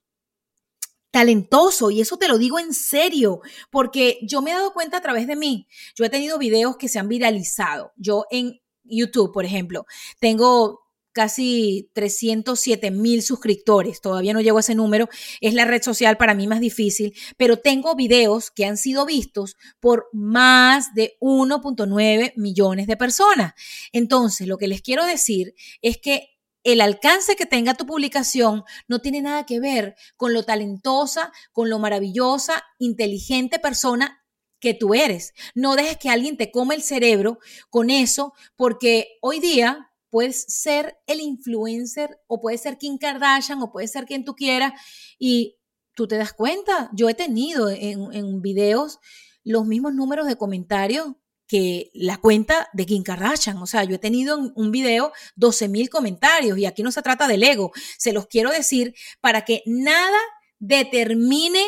talentoso 1.11 1.91
y 1.91 2.01
eso 2.01 2.17
te 2.17 2.29
lo 2.29 2.39
digo 2.39 2.59
en 2.59 2.73
serio, 2.73 3.41
porque 3.71 4.19
yo 4.23 4.43
me 4.43 4.51
he 4.51 4.55
dado 4.55 4.73
cuenta 4.73 4.99
a 4.99 5.03
través 5.03 5.27
de 5.27 5.37
mí. 5.37 5.67
Yo 5.97 6.05
he 6.05 6.11
tenido 6.11 6.39
videos 6.39 6.77
que 6.77 6.89
se 6.89 6.99
han 6.99 7.09
viralizado. 7.09 7.93
Yo 7.97 8.25
en 8.31 8.61
YouTube, 8.85 9.33
por 9.33 9.45
ejemplo, 9.45 9.87
tengo 10.21 10.81
casi 11.13 11.91
307 11.95 12.93
mil 12.93 13.23
suscriptores, 13.23 14.01
todavía 14.01 14.33
no 14.33 14.41
llego 14.41 14.59
a 14.59 14.61
ese 14.61 14.77
número, 14.77 15.09
es 15.41 15.53
la 15.53 15.65
red 15.65 15.83
social 15.83 16.17
para 16.17 16.33
mí 16.33 16.47
más 16.47 16.61
difícil, 16.61 17.13
pero 17.37 17.57
tengo 17.57 17.97
videos 17.97 18.53
que 18.53 18.67
han 18.67 18.77
sido 18.77 19.05
vistos 19.05 19.57
por 19.81 20.07
más 20.13 20.95
de 20.95 21.17
1.9 21.21 22.35
millones 22.37 22.87
de 22.87 22.97
personas. 22.97 23.55
Entonces, 23.93 24.47
lo 24.47 24.59
que 24.59 24.69
les 24.69 24.81
quiero 24.81 25.05
decir 25.07 25.55
es 25.83 25.99
que 25.99 26.38
el 26.65 26.81
alcance 26.81 27.37
que 27.37 27.47
tenga 27.47 27.75
tu 27.75 27.87
publicación 27.87 28.65
no 28.89 29.01
tiene 29.01 29.23
nada 29.23 29.47
que 29.47 29.61
ver 29.61 29.97
con 30.17 30.33
lo 30.33 30.43
talentosa, 30.45 31.33
con 31.53 31.71
lo 31.71 31.79
maravillosa, 31.79 32.65
inteligente 32.79 33.59
persona 33.59 34.25
que 34.61 34.75
tú 34.75 34.95
eres. 34.95 35.35
No 35.55 35.77
dejes 35.77 35.99
que 35.99 36.11
alguien 36.11 36.37
te 36.37 36.51
coma 36.51 36.75
el 36.75 36.83
cerebro 36.83 37.39
con 37.71 37.91
eso, 37.91 38.33
porque 38.57 39.19
hoy 39.21 39.41
día 39.41 39.91
puedes 40.11 40.43
ser 40.49 40.99
el 41.07 41.21
influencer 41.21 42.21
o 42.27 42.41
puedes 42.41 42.63
ser 42.63 42.79
Kim 42.79 42.99
Kardashian 42.99 43.63
o 43.63 43.71
puedes 43.71 43.93
ser 43.93 44.05
quien 44.05 44.25
tú 44.25 44.35
quieras 44.35 44.73
y 45.19 45.59
tú 45.95 46.09
te 46.09 46.17
das 46.17 46.33
cuenta. 46.33 46.91
Yo 46.93 47.09
he 47.09 47.15
tenido 47.15 47.69
en, 47.71 48.13
en 48.13 48.41
videos 48.41 48.99
los 49.45 49.67
mismos 49.67 49.95
números 49.95 50.27
de 50.27 50.37
comentarios 50.37 51.15
que 51.49 51.91
la 51.95 52.19
cuenta 52.19 52.69
de 52.75 52.87
Kim 52.87 53.03
Kardashian. 53.03 53.57
O 53.59 53.67
sea, 53.67 53.83
yo 53.83 53.97
he 53.97 53.99
tenido 53.99 54.39
en 54.39 54.53
un 54.55 54.71
video 54.71 55.13
12 55.35 55.69
mil 55.69 55.89
comentarios 55.89 56.59
y 56.59 56.67
aquí 56.67 56.83
no 56.83 56.93
se 56.93 57.03
trata 57.03 57.27
del 57.27 57.43
ego. 57.43 57.73
Se 57.97 58.13
los 58.13 58.27
quiero 58.27 58.51
decir 58.51 58.95
para 59.21 59.45
que 59.45 59.63
nada 59.67 60.19
determine 60.59 61.65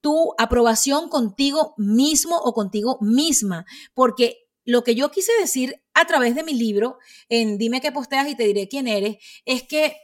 tu 0.00 0.34
aprobación 0.38 1.08
contigo 1.08 1.74
mismo 1.78 2.36
o 2.36 2.52
contigo 2.52 2.98
misma, 3.00 3.64
porque 3.94 4.36
lo 4.64 4.84
que 4.84 4.94
yo 4.94 5.10
quise 5.10 5.32
decir 5.40 5.82
a 5.94 6.06
través 6.06 6.34
de 6.34 6.44
mi 6.44 6.54
libro, 6.54 6.98
en 7.28 7.56
Dime 7.56 7.80
qué 7.80 7.92
posteas 7.92 8.28
y 8.28 8.36
te 8.36 8.44
diré 8.44 8.68
quién 8.68 8.86
eres, 8.86 9.16
es 9.44 9.62
que 9.62 9.96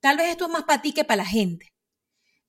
tal 0.00 0.16
vez 0.16 0.28
esto 0.28 0.44
es 0.44 0.50
más 0.50 0.64
para 0.64 0.82
ti 0.82 0.92
que 0.92 1.04
para 1.04 1.22
la 1.22 1.24
gente. 1.24 1.72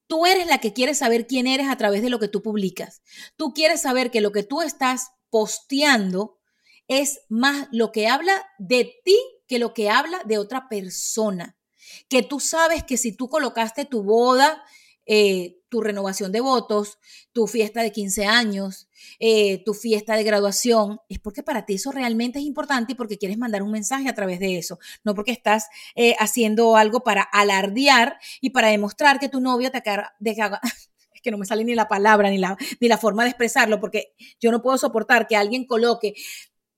Tú 0.07 0.25
eres 0.25 0.47
la 0.47 0.57
que 0.57 0.73
quiere 0.73 0.95
saber 0.95 1.27
quién 1.27 1.47
eres 1.47 1.67
a 1.67 1.77
través 1.77 2.01
de 2.01 2.09
lo 2.09 2.19
que 2.19 2.27
tú 2.27 2.41
publicas. 2.41 3.01
Tú 3.37 3.53
quieres 3.53 3.81
saber 3.81 4.11
que 4.11 4.21
lo 4.21 4.31
que 4.31 4.43
tú 4.43 4.61
estás 4.61 5.11
posteando 5.29 6.39
es 6.87 7.21
más 7.29 7.67
lo 7.71 7.91
que 7.91 8.07
habla 8.07 8.33
de 8.57 8.99
ti 9.03 9.17
que 9.47 9.59
lo 9.59 9.73
que 9.73 9.89
habla 9.89 10.21
de 10.25 10.37
otra 10.37 10.69
persona. 10.69 11.57
Que 12.07 12.23
tú 12.23 12.39
sabes 12.39 12.83
que 12.83 12.97
si 12.97 13.11
tú 13.11 13.29
colocaste 13.29 13.85
tu 13.85 14.03
boda, 14.03 14.63
eh, 15.05 15.57
tu 15.69 15.81
renovación 15.81 16.31
de 16.31 16.39
votos, 16.39 16.99
tu 17.31 17.47
fiesta 17.47 17.81
de 17.81 17.91
15 17.91 18.25
años, 18.25 18.89
eh, 19.19 19.63
tu 19.63 19.73
fiesta 19.73 20.15
de 20.15 20.23
graduación, 20.23 20.99
es 21.09 21.17
porque 21.19 21.41
para 21.41 21.65
ti 21.65 21.75
eso 21.75 21.91
realmente 21.91 22.37
es 22.37 22.45
importante 22.45 22.91
y 22.91 22.95
porque 22.95 23.17
quieres 23.17 23.39
mandar 23.39 23.63
un 23.63 23.71
mensaje 23.71 24.07
a 24.07 24.13
través 24.13 24.39
de 24.39 24.59
eso, 24.59 24.77
no 25.03 25.15
porque 25.15 25.31
estás 25.31 25.65
eh, 25.95 26.15
haciendo 26.19 26.75
algo 26.75 27.01
para 27.01 27.23
alardear 27.23 28.19
y 28.39 28.51
para 28.51 28.67
demostrar 28.67 29.19
que 29.19 29.29
tu 29.29 29.39
novio 29.39 29.71
te, 29.71 29.81
de, 30.19 30.35
que 31.21 31.31
no 31.31 31.37
me 31.37 31.45
sale 31.45 31.63
ni 31.63 31.75
la 31.75 31.87
palabra 31.87 32.29
ni 32.29 32.37
la, 32.37 32.57
ni 32.79 32.87
la 32.87 32.97
forma 32.97 33.23
de 33.23 33.29
expresarlo, 33.29 33.79
porque 33.79 34.13
yo 34.39 34.51
no 34.51 34.61
puedo 34.61 34.77
soportar 34.77 35.27
que 35.27 35.35
alguien 35.35 35.65
coloque 35.65 36.13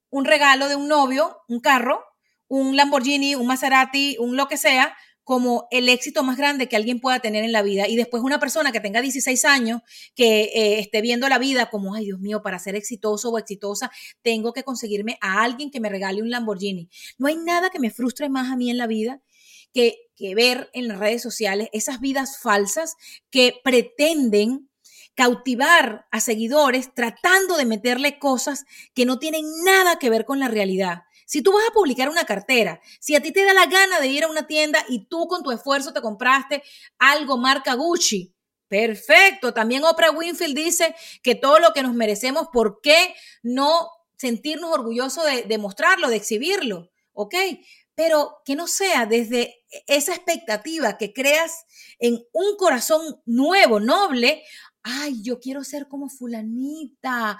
un 0.09 0.25
regalo 0.25 0.67
de 0.67 0.75
un 0.75 0.87
novio, 0.87 1.37
un 1.47 1.59
carro, 1.59 2.03
un 2.47 2.75
Lamborghini, 2.75 3.35
un 3.35 3.47
Maserati, 3.47 4.17
un 4.19 4.35
lo 4.35 4.47
que 4.47 4.57
sea, 4.57 4.93
como 5.23 5.67
el 5.71 5.87
éxito 5.87 6.23
más 6.23 6.35
grande 6.35 6.67
que 6.67 6.75
alguien 6.75 6.99
pueda 6.99 7.19
tener 7.19 7.45
en 7.45 7.51
la 7.51 7.61
vida. 7.61 7.87
Y 7.87 7.95
después 7.95 8.23
una 8.23 8.39
persona 8.39 8.71
que 8.71 8.79
tenga 8.79 9.01
16 9.01 9.45
años, 9.45 9.81
que 10.15 10.51
eh, 10.53 10.79
esté 10.79 11.01
viendo 11.01 11.29
la 11.29 11.39
vida 11.39 11.69
como, 11.69 11.95
ay 11.95 12.05
Dios 12.05 12.19
mío, 12.19 12.41
para 12.41 12.59
ser 12.59 12.75
exitoso 12.75 13.29
o 13.29 13.37
exitosa, 13.37 13.91
tengo 14.21 14.51
que 14.51 14.63
conseguirme 14.63 15.17
a 15.21 15.43
alguien 15.43 15.71
que 15.71 15.79
me 15.79 15.89
regale 15.89 16.21
un 16.21 16.29
Lamborghini. 16.29 16.89
No 17.17 17.27
hay 17.27 17.37
nada 17.37 17.69
que 17.69 17.79
me 17.79 17.91
frustre 17.91 18.29
más 18.29 18.51
a 18.51 18.57
mí 18.57 18.69
en 18.69 18.77
la 18.77 18.87
vida 18.87 19.21
que, 19.73 19.97
ver 20.35 20.69
en 20.73 20.87
las 20.87 20.99
redes 20.99 21.23
sociales 21.23 21.69
esas 21.73 21.99
vidas 21.99 22.37
falsas 22.37 22.93
que 23.31 23.55
pretenden 23.63 24.69
cautivar 25.15 26.05
a 26.11 26.19
seguidores 26.19 26.93
tratando 26.93 27.57
de 27.57 27.65
meterle 27.65 28.19
cosas 28.19 28.65
que 28.93 29.05
no 29.05 29.17
tienen 29.17 29.45
nada 29.63 29.97
que 29.97 30.11
ver 30.11 30.25
con 30.25 30.39
la 30.39 30.47
realidad. 30.47 31.03
Si 31.25 31.41
tú 31.41 31.51
vas 31.53 31.63
a 31.67 31.73
publicar 31.73 32.07
una 32.07 32.25
cartera, 32.25 32.81
si 32.99 33.15
a 33.15 33.21
ti 33.21 33.31
te 33.31 33.43
da 33.43 33.53
la 33.53 33.65
gana 33.65 33.99
de 33.99 34.07
ir 34.07 34.23
a 34.23 34.27
una 34.27 34.45
tienda 34.45 34.85
y 34.89 35.07
tú 35.07 35.27
con 35.27 35.41
tu 35.41 35.51
esfuerzo 35.51 35.91
te 35.91 36.01
compraste 36.01 36.61
algo 36.99 37.37
marca 37.37 37.73
Gucci, 37.73 38.35
perfecto. 38.67 39.53
También 39.53 39.83
Oprah 39.83 40.11
Winfield 40.11 40.55
dice 40.55 40.93
que 41.23 41.33
todo 41.33 41.59
lo 41.59 41.73
que 41.73 41.81
nos 41.81 41.95
merecemos, 41.95 42.49
¿por 42.53 42.79
qué 42.81 43.15
no 43.41 43.89
sentirnos 44.17 44.71
orgullosos 44.71 45.25
de, 45.25 45.43
de 45.43 45.57
mostrarlo, 45.57 46.09
de 46.09 46.17
exhibirlo? 46.17 46.91
¿Ok? 47.13 47.33
Pero 48.01 48.41
que 48.43 48.55
no 48.55 48.65
sea 48.65 49.05
desde 49.05 49.63
esa 49.85 50.15
expectativa 50.15 50.97
que 50.97 51.13
creas 51.13 51.65
en 51.99 52.15
un 52.33 52.57
corazón 52.57 53.21
nuevo, 53.27 53.79
noble. 53.79 54.41
Ay, 54.81 55.21
yo 55.21 55.39
quiero 55.39 55.63
ser 55.63 55.87
como 55.87 56.09
fulanita, 56.09 57.39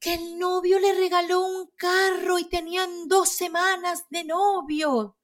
que 0.00 0.14
el 0.14 0.38
novio 0.38 0.78
le 0.78 0.94
regaló 0.94 1.46
un 1.46 1.68
carro 1.76 2.38
y 2.38 2.48
tenían 2.48 3.08
dos 3.08 3.28
semanas 3.28 4.04
de 4.08 4.24
novio. 4.24 5.18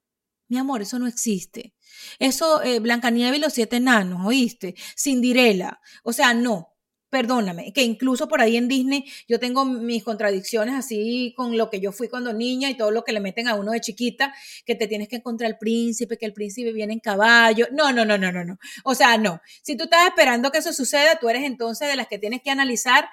Mi 0.48 0.58
amor, 0.58 0.82
eso 0.82 0.98
no 0.98 1.06
existe. 1.06 1.74
Eso, 2.18 2.62
eh, 2.62 2.80
Blancanieves 2.80 3.38
y 3.38 3.40
los 3.40 3.54
siete 3.54 3.76
enanos, 3.76 4.26
¿oíste? 4.26 4.74
Cinderela. 4.94 5.80
O 6.04 6.12
sea, 6.12 6.34
no 6.34 6.74
perdóname, 7.10 7.72
que 7.72 7.82
incluso 7.82 8.28
por 8.28 8.40
ahí 8.40 8.56
en 8.56 8.68
Disney 8.68 9.04
yo 9.28 9.38
tengo 9.38 9.64
mis 9.64 10.04
contradicciones 10.04 10.74
así 10.74 11.34
con 11.36 11.58
lo 11.58 11.68
que 11.68 11.80
yo 11.80 11.92
fui 11.92 12.08
cuando 12.08 12.32
niña 12.32 12.70
y 12.70 12.76
todo 12.76 12.90
lo 12.90 13.04
que 13.04 13.12
le 13.12 13.20
meten 13.20 13.48
a 13.48 13.56
uno 13.56 13.72
de 13.72 13.80
chiquita, 13.80 14.32
que 14.64 14.74
te 14.76 14.86
tienes 14.86 15.08
que 15.08 15.16
encontrar 15.16 15.50
el 15.50 15.58
príncipe, 15.58 16.16
que 16.16 16.26
el 16.26 16.32
príncipe 16.32 16.72
viene 16.72 16.92
en 16.94 17.00
caballo. 17.00 17.66
No, 17.72 17.92
no, 17.92 18.04
no, 18.04 18.16
no, 18.16 18.32
no, 18.32 18.44
no. 18.44 18.58
O 18.84 18.94
sea, 18.94 19.18
no. 19.18 19.40
Si 19.62 19.76
tú 19.76 19.84
estás 19.84 20.06
esperando 20.06 20.50
que 20.50 20.58
eso 20.58 20.72
suceda, 20.72 21.18
tú 21.20 21.28
eres 21.28 21.42
entonces 21.42 21.88
de 21.88 21.96
las 21.96 22.06
que 22.06 22.18
tienes 22.18 22.42
que 22.42 22.50
analizar 22.50 23.08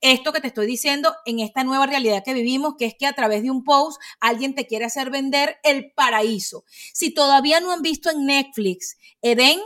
esto 0.00 0.32
que 0.32 0.40
te 0.40 0.48
estoy 0.48 0.66
diciendo 0.66 1.14
en 1.24 1.38
esta 1.38 1.62
nueva 1.62 1.86
realidad 1.86 2.24
que 2.24 2.34
vivimos, 2.34 2.74
que 2.76 2.86
es 2.86 2.94
que 2.98 3.06
a 3.06 3.12
través 3.12 3.42
de 3.42 3.50
un 3.50 3.62
post 3.62 4.00
alguien 4.20 4.54
te 4.54 4.66
quiere 4.66 4.84
hacer 4.84 5.10
vender 5.10 5.58
el 5.62 5.92
paraíso. 5.92 6.64
Si 6.92 7.14
todavía 7.14 7.60
no 7.60 7.72
han 7.72 7.82
visto 7.82 8.10
en 8.10 8.26
Netflix 8.26 8.98
Eden, 9.22 9.60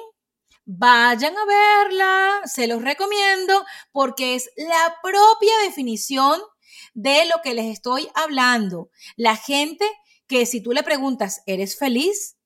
Vayan 0.69 1.33
a 1.37 1.45
verla, 1.45 2.41
se 2.45 2.67
los 2.67 2.83
recomiendo 2.83 3.65
porque 3.93 4.35
es 4.35 4.51
la 4.57 4.97
propia 5.01 5.57
definición 5.65 6.41
de 6.93 7.25
lo 7.27 7.37
que 7.45 7.55
les 7.55 7.67
estoy 7.67 8.09
hablando. 8.17 8.91
La 9.15 9.37
gente 9.37 9.89
que 10.27 10.45
si 10.45 10.61
tú 10.61 10.73
le 10.73 10.83
preguntas, 10.83 11.43
¿eres 11.47 11.79
feliz? 11.79 12.37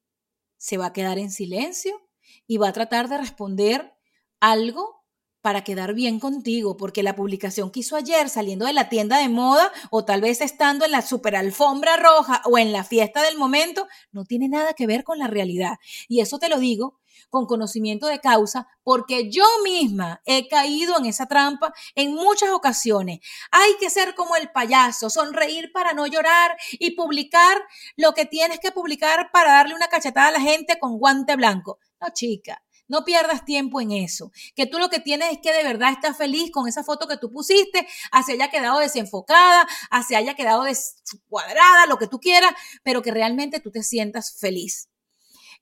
Se 0.59 0.77
va 0.77 0.87
a 0.87 0.93
quedar 0.93 1.19
en 1.19 1.31
silencio 1.31 1.99
y 2.47 2.59
va 2.59 2.69
a 2.69 2.73
tratar 2.75 3.09
de 3.09 3.17
responder 3.17 3.95
algo 4.39 5.00
para 5.43 5.65
quedar 5.65 5.95
bien 5.95 6.21
contigo, 6.21 6.77
porque 6.77 7.03
la 7.03 7.17
publicación 7.17 7.71
que 7.71 7.81
hizo 7.81 7.97
ayer 7.97 8.29
saliendo 8.29 8.67
de 8.67 8.73
la 8.73 8.89
tienda 8.89 9.19
de 9.19 9.29
moda 9.29 9.73
o 9.91 10.05
tal 10.05 10.21
vez 10.21 10.41
estando 10.41 10.85
en 10.85 10.93
la 10.93 11.03
super 11.03 11.37
alfombra 11.37 11.97
roja 11.97 12.43
o 12.45 12.59
en 12.59 12.73
la 12.73 12.85
fiesta 12.85 13.23
del 13.23 13.39
momento, 13.39 13.87
no 14.13 14.25
tiene 14.25 14.49
nada 14.49 14.75
que 14.75 14.87
ver 14.87 15.05
con 15.05 15.19
la 15.19 15.27
realidad. 15.27 15.79
Y 16.09 16.21
eso 16.21 16.39
te 16.39 16.49
lo 16.49 16.59
digo 16.59 17.01
con 17.29 17.47
conocimiento 17.47 18.07
de 18.07 18.21
causa, 18.21 18.67
porque 18.83 19.31
yo 19.31 19.45
misma 19.63 20.21
he 20.25 20.49
caído 20.49 20.99
en 20.99 21.07
esa 21.07 21.27
trampa 21.27 21.73
en 21.95 22.13
muchas 22.13 22.51
ocasiones. 22.51 23.21
Hay 23.51 23.77
que 23.79 23.91
ser 23.91 24.15
como 24.15 24.37
el 24.37 24.51
payaso, 24.51 25.11
sonreír 25.11 25.71
para 25.73 25.93
no 25.93 26.07
llorar 26.07 26.57
y 26.73 26.93
publicar 26.93 27.59
lo 27.97 28.15
que 28.15 28.27
tienes 28.27 28.59
que 28.59 28.73
publicar 28.73 29.31
para 29.33 29.53
darle 29.53 29.75
una 29.75 29.89
cachetada 29.89 30.29
a 30.29 30.33
la 30.33 30.41
gente 30.41 30.79
con 30.79 30.99
guante 30.99 31.37
blanco. 31.37 31.79
No, 32.01 32.09
chica, 32.13 32.63
no 32.91 33.05
pierdas 33.05 33.45
tiempo 33.45 33.81
en 33.81 33.93
eso. 33.93 34.33
Que 34.55 34.67
tú 34.67 34.79
lo 34.79 34.91
que 34.91 34.99
tienes 34.99 35.31
es 35.33 35.39
que 35.39 35.53
de 35.53 35.63
verdad 35.63 35.93
estás 35.93 36.17
feliz 36.17 36.51
con 36.51 36.69
esa 36.69 36.83
foto 36.83 37.07
que 37.07 37.17
tú 37.17 37.31
pusiste, 37.31 37.87
así 38.11 38.33
haya 38.33 38.51
quedado 38.51 38.81
desenfocada, 38.81 39.67
así 39.91 40.17
haya 40.17 40.35
quedado 40.35 40.65
descuadrada, 40.65 41.87
lo 41.87 41.99
que 41.99 42.09
tú 42.09 42.19
quieras, 42.19 42.53
pero 42.83 43.01
que 43.01 43.13
realmente 43.13 43.61
tú 43.61 43.71
te 43.71 43.85
sientas 43.85 44.37
feliz. 44.39 44.91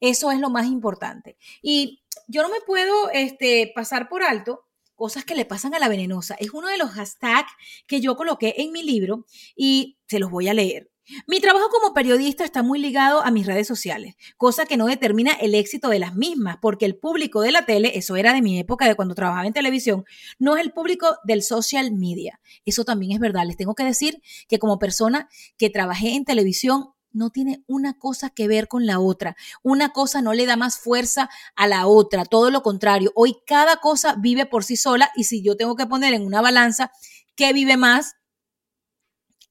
Eso 0.00 0.30
es 0.30 0.40
lo 0.40 0.49
más 0.49 0.66
importante. 0.66 1.37
Y 1.61 2.02
yo 2.28 2.42
no 2.42 2.49
me 2.49 2.62
puedo 2.62 3.11
este, 3.11 3.70
pasar 3.75 4.08
por 4.08 4.23
alto 4.23 4.64
cosas 4.94 5.25
que 5.25 5.35
le 5.35 5.44
pasan 5.44 5.75
a 5.75 5.78
la 5.78 5.88
venenosa. 5.88 6.35
Es 6.40 6.50
uno 6.52 6.68
de 6.68 6.78
los 6.78 6.90
hashtags 6.90 7.52
que 7.87 8.00
yo 8.00 8.16
coloqué 8.16 8.54
en 8.56 8.73
mi 8.73 8.82
libro 8.82 9.26
y 9.54 9.99
se 10.08 10.18
los 10.18 10.30
voy 10.30 10.49
a 10.49 10.54
leer. 10.54 10.90
Mi 11.26 11.40
trabajo 11.40 11.68
como 11.70 11.94
periodista 11.94 12.44
está 12.44 12.62
muy 12.62 12.78
ligado 12.78 13.22
a 13.22 13.30
mis 13.30 13.46
redes 13.46 13.66
sociales, 13.66 14.16
cosa 14.36 14.66
que 14.66 14.76
no 14.76 14.86
determina 14.86 15.32
el 15.32 15.54
éxito 15.54 15.88
de 15.88 15.98
las 15.98 16.14
mismas, 16.14 16.58
porque 16.60 16.84
el 16.84 16.96
público 16.96 17.40
de 17.40 17.52
la 17.52 17.64
tele, 17.64 17.92
eso 17.96 18.16
era 18.16 18.34
de 18.34 18.42
mi 18.42 18.58
época 18.58 18.86
de 18.86 18.94
cuando 18.94 19.14
trabajaba 19.14 19.46
en 19.46 19.52
televisión, 19.52 20.04
no 20.38 20.56
es 20.56 20.64
el 20.64 20.72
público 20.72 21.16
del 21.24 21.42
social 21.42 21.92
media. 21.92 22.40
Eso 22.64 22.84
también 22.84 23.12
es 23.12 23.20
verdad. 23.20 23.46
Les 23.46 23.56
tengo 23.56 23.74
que 23.74 23.84
decir 23.84 24.22
que 24.48 24.58
como 24.58 24.78
persona 24.78 25.28
que 25.56 25.70
trabajé 25.70 26.14
en 26.14 26.24
televisión, 26.24 26.92
no 27.10 27.30
tiene 27.30 27.64
una 27.66 27.98
cosa 27.98 28.28
que 28.30 28.48
ver 28.48 28.68
con 28.68 28.86
la 28.86 29.00
otra. 29.00 29.34
Una 29.62 29.92
cosa 29.92 30.20
no 30.20 30.34
le 30.34 30.44
da 30.44 30.56
más 30.56 30.78
fuerza 30.78 31.30
a 31.56 31.66
la 31.66 31.86
otra, 31.86 32.26
todo 32.26 32.50
lo 32.50 32.62
contrario. 32.62 33.12
Hoy 33.14 33.36
cada 33.46 33.78
cosa 33.78 34.14
vive 34.18 34.44
por 34.46 34.62
sí 34.62 34.76
sola 34.76 35.10
y 35.16 35.24
si 35.24 35.42
yo 35.42 35.56
tengo 35.56 35.74
que 35.74 35.86
poner 35.86 36.12
en 36.12 36.24
una 36.24 36.42
balanza 36.42 36.92
qué 37.34 37.52
vive 37.52 37.76
más, 37.76 38.16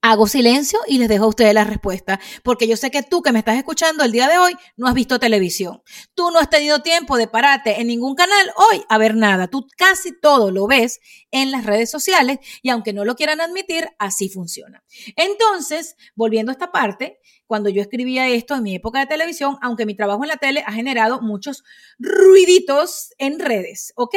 hago 0.01 0.27
silencio 0.27 0.79
y 0.87 0.99
les 0.99 1.09
dejo 1.09 1.25
a 1.25 1.29
ustedes 1.29 1.53
la 1.53 1.63
respuesta, 1.63 2.19
porque 2.43 2.67
yo 2.67 2.77
sé 2.77 2.91
que 2.91 3.03
tú 3.03 3.21
que 3.21 3.31
me 3.31 3.39
estás 3.39 3.57
escuchando 3.57 4.03
el 4.03 4.11
día 4.11 4.27
de 4.27 4.37
hoy 4.37 4.53
no 4.75 4.87
has 4.87 4.93
visto 4.93 5.19
televisión. 5.19 5.81
Tú 6.13 6.31
no 6.31 6.39
has 6.39 6.49
tenido 6.49 6.81
tiempo 6.81 7.17
de 7.17 7.27
pararte 7.27 7.81
en 7.81 7.87
ningún 7.87 8.15
canal 8.15 8.51
hoy 8.55 8.83
a 8.89 8.97
ver 8.97 9.15
nada. 9.15 9.47
Tú 9.47 9.67
casi 9.77 10.17
todo 10.19 10.51
lo 10.51 10.67
ves 10.67 10.99
en 11.31 11.51
las 11.51 11.65
redes 11.65 11.89
sociales 11.89 12.39
y 12.61 12.69
aunque 12.69 12.93
no 12.93 13.05
lo 13.05 13.15
quieran 13.15 13.41
admitir, 13.41 13.89
así 13.99 14.29
funciona. 14.29 14.83
Entonces, 15.15 15.95
volviendo 16.15 16.51
a 16.51 16.53
esta 16.53 16.71
parte, 16.71 17.19
cuando 17.47 17.69
yo 17.69 17.81
escribía 17.81 18.27
esto 18.27 18.55
en 18.55 18.63
mi 18.63 18.75
época 18.75 18.99
de 18.99 19.07
televisión, 19.07 19.57
aunque 19.61 19.85
mi 19.85 19.95
trabajo 19.95 20.23
en 20.23 20.29
la 20.29 20.37
tele 20.37 20.63
ha 20.65 20.73
generado 20.73 21.21
muchos 21.21 21.63
ruiditos 21.97 23.13
en 23.17 23.39
redes, 23.39 23.93
¿ok? 23.95 24.15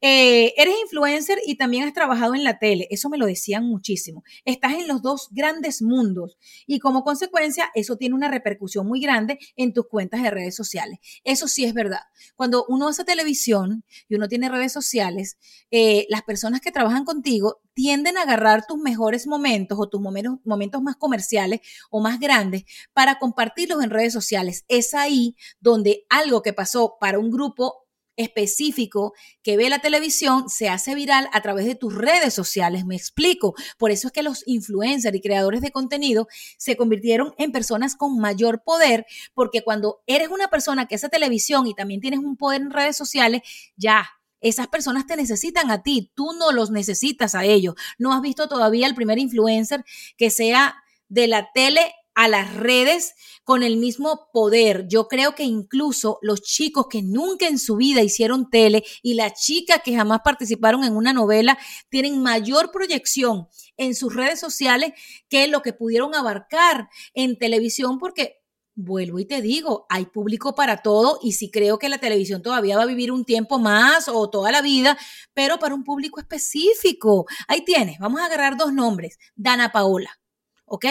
Eh, 0.00 0.52
eres 0.56 0.74
influencer 0.82 1.38
y 1.46 1.56
también 1.56 1.84
has 1.84 1.92
trabajado 1.94 2.34
en 2.34 2.44
la 2.44 2.58
tele, 2.58 2.86
eso 2.90 3.08
me 3.08 3.18
lo 3.18 3.26
decían 3.26 3.64
muchísimo. 3.64 4.24
Estás 4.44 4.74
en 4.74 4.88
los 4.88 5.02
dos 5.02 5.28
grandes 5.30 5.80
mundos 5.80 6.36
y 6.66 6.80
como 6.80 7.04
consecuencia 7.04 7.70
eso 7.74 7.96
tiene 7.96 8.14
una 8.14 8.28
repercusión 8.28 8.86
muy 8.86 9.00
grande 9.00 9.38
en 9.56 9.72
tus 9.72 9.86
cuentas 9.88 10.22
de 10.22 10.30
redes 10.30 10.54
sociales. 10.54 10.98
Eso 11.22 11.48
sí 11.48 11.64
es 11.64 11.74
verdad. 11.74 12.00
Cuando 12.36 12.64
uno 12.68 12.88
hace 12.88 13.04
televisión 13.04 13.84
y 14.08 14.16
uno 14.16 14.28
tiene 14.28 14.48
redes 14.48 14.72
sociales, 14.72 15.38
eh, 15.70 16.06
las 16.08 16.22
personas 16.22 16.60
que 16.60 16.72
trabajan 16.72 17.04
contigo 17.04 17.60
tienden 17.74 18.16
a 18.16 18.22
agarrar 18.22 18.66
tus 18.66 18.78
mejores 18.78 19.26
momentos 19.26 19.78
o 19.80 19.88
tus 19.88 20.00
momentos, 20.00 20.82
más 20.82 20.96
comerciales 20.96 21.60
o 21.90 22.00
más 22.00 22.18
grandes 22.18 22.64
para 22.92 23.18
compartirlos 23.18 23.82
en 23.82 23.90
redes 23.90 24.12
sociales. 24.12 24.64
Es 24.68 24.94
ahí 24.94 25.36
donde 25.60 26.06
algo 26.08 26.42
que 26.42 26.52
pasó 26.52 26.96
para 27.00 27.18
un 27.18 27.30
grupo 27.30 27.84
específico 28.16 29.12
que 29.42 29.56
ve 29.56 29.68
la 29.68 29.80
televisión 29.80 30.48
se 30.48 30.68
hace 30.68 30.94
viral 30.94 31.28
a 31.32 31.42
través 31.42 31.66
de 31.66 31.74
tus 31.74 31.94
redes 31.94 32.32
sociales. 32.32 32.84
Me 32.84 32.94
explico. 32.94 33.54
Por 33.76 33.90
eso 33.90 34.08
es 34.08 34.12
que 34.12 34.22
los 34.22 34.46
influencers 34.46 35.16
y 35.16 35.20
creadores 35.20 35.60
de 35.60 35.72
contenido 35.72 36.28
se 36.56 36.76
convirtieron 36.76 37.34
en 37.38 37.50
personas 37.52 37.96
con 37.96 38.18
mayor 38.18 38.62
poder, 38.62 39.04
porque 39.34 39.62
cuando 39.62 40.02
eres 40.06 40.28
una 40.28 40.48
persona 40.48 40.86
que 40.86 40.94
hace 40.94 41.08
televisión 41.08 41.66
y 41.66 41.74
también 41.74 42.00
tienes 42.00 42.20
un 42.20 42.36
poder 42.36 42.62
en 42.62 42.70
redes 42.70 42.96
sociales, 42.96 43.42
ya 43.76 44.08
esas 44.44 44.68
personas 44.68 45.06
te 45.06 45.16
necesitan 45.16 45.70
a 45.70 45.82
ti, 45.82 46.12
tú 46.14 46.34
no 46.38 46.52
los 46.52 46.70
necesitas 46.70 47.34
a 47.34 47.46
ellos. 47.46 47.74
No 47.98 48.12
has 48.12 48.20
visto 48.20 48.46
todavía 48.46 48.86
el 48.86 48.94
primer 48.94 49.18
influencer 49.18 49.84
que 50.18 50.28
sea 50.28 50.76
de 51.08 51.26
la 51.28 51.50
tele 51.54 51.94
a 52.14 52.28
las 52.28 52.54
redes 52.54 53.14
con 53.42 53.62
el 53.62 53.78
mismo 53.78 54.28
poder. 54.34 54.86
Yo 54.86 55.08
creo 55.08 55.34
que 55.34 55.44
incluso 55.44 56.18
los 56.20 56.42
chicos 56.42 56.86
que 56.90 57.02
nunca 57.02 57.48
en 57.48 57.58
su 57.58 57.76
vida 57.76 58.02
hicieron 58.02 58.50
tele 58.50 58.84
y 59.02 59.14
las 59.14 59.32
chicas 59.40 59.80
que 59.82 59.96
jamás 59.96 60.20
participaron 60.22 60.84
en 60.84 60.94
una 60.94 61.14
novela 61.14 61.58
tienen 61.88 62.22
mayor 62.22 62.70
proyección 62.70 63.48
en 63.78 63.94
sus 63.94 64.14
redes 64.14 64.38
sociales 64.38 64.92
que 65.30 65.48
lo 65.48 65.62
que 65.62 65.72
pudieron 65.72 66.14
abarcar 66.14 66.88
en 67.14 67.38
televisión 67.38 67.98
porque 67.98 68.43
Vuelvo 68.76 69.20
y 69.20 69.24
te 69.24 69.40
digo, 69.40 69.86
hay 69.88 70.06
público 70.06 70.56
para 70.56 70.78
todo 70.78 71.20
y 71.22 71.32
sí 71.32 71.48
creo 71.48 71.78
que 71.78 71.88
la 71.88 71.98
televisión 71.98 72.42
todavía 72.42 72.76
va 72.76 72.82
a 72.82 72.86
vivir 72.86 73.12
un 73.12 73.24
tiempo 73.24 73.60
más 73.60 74.08
o 74.08 74.28
toda 74.30 74.50
la 74.50 74.62
vida, 74.62 74.98
pero 75.32 75.60
para 75.60 75.76
un 75.76 75.84
público 75.84 76.18
específico. 76.18 77.26
Ahí 77.46 77.64
tienes, 77.64 78.00
vamos 78.00 78.20
a 78.20 78.26
agarrar 78.26 78.56
dos 78.56 78.72
nombres, 78.72 79.18
Dana 79.36 79.70
Paola, 79.70 80.18
¿ok? 80.64 80.86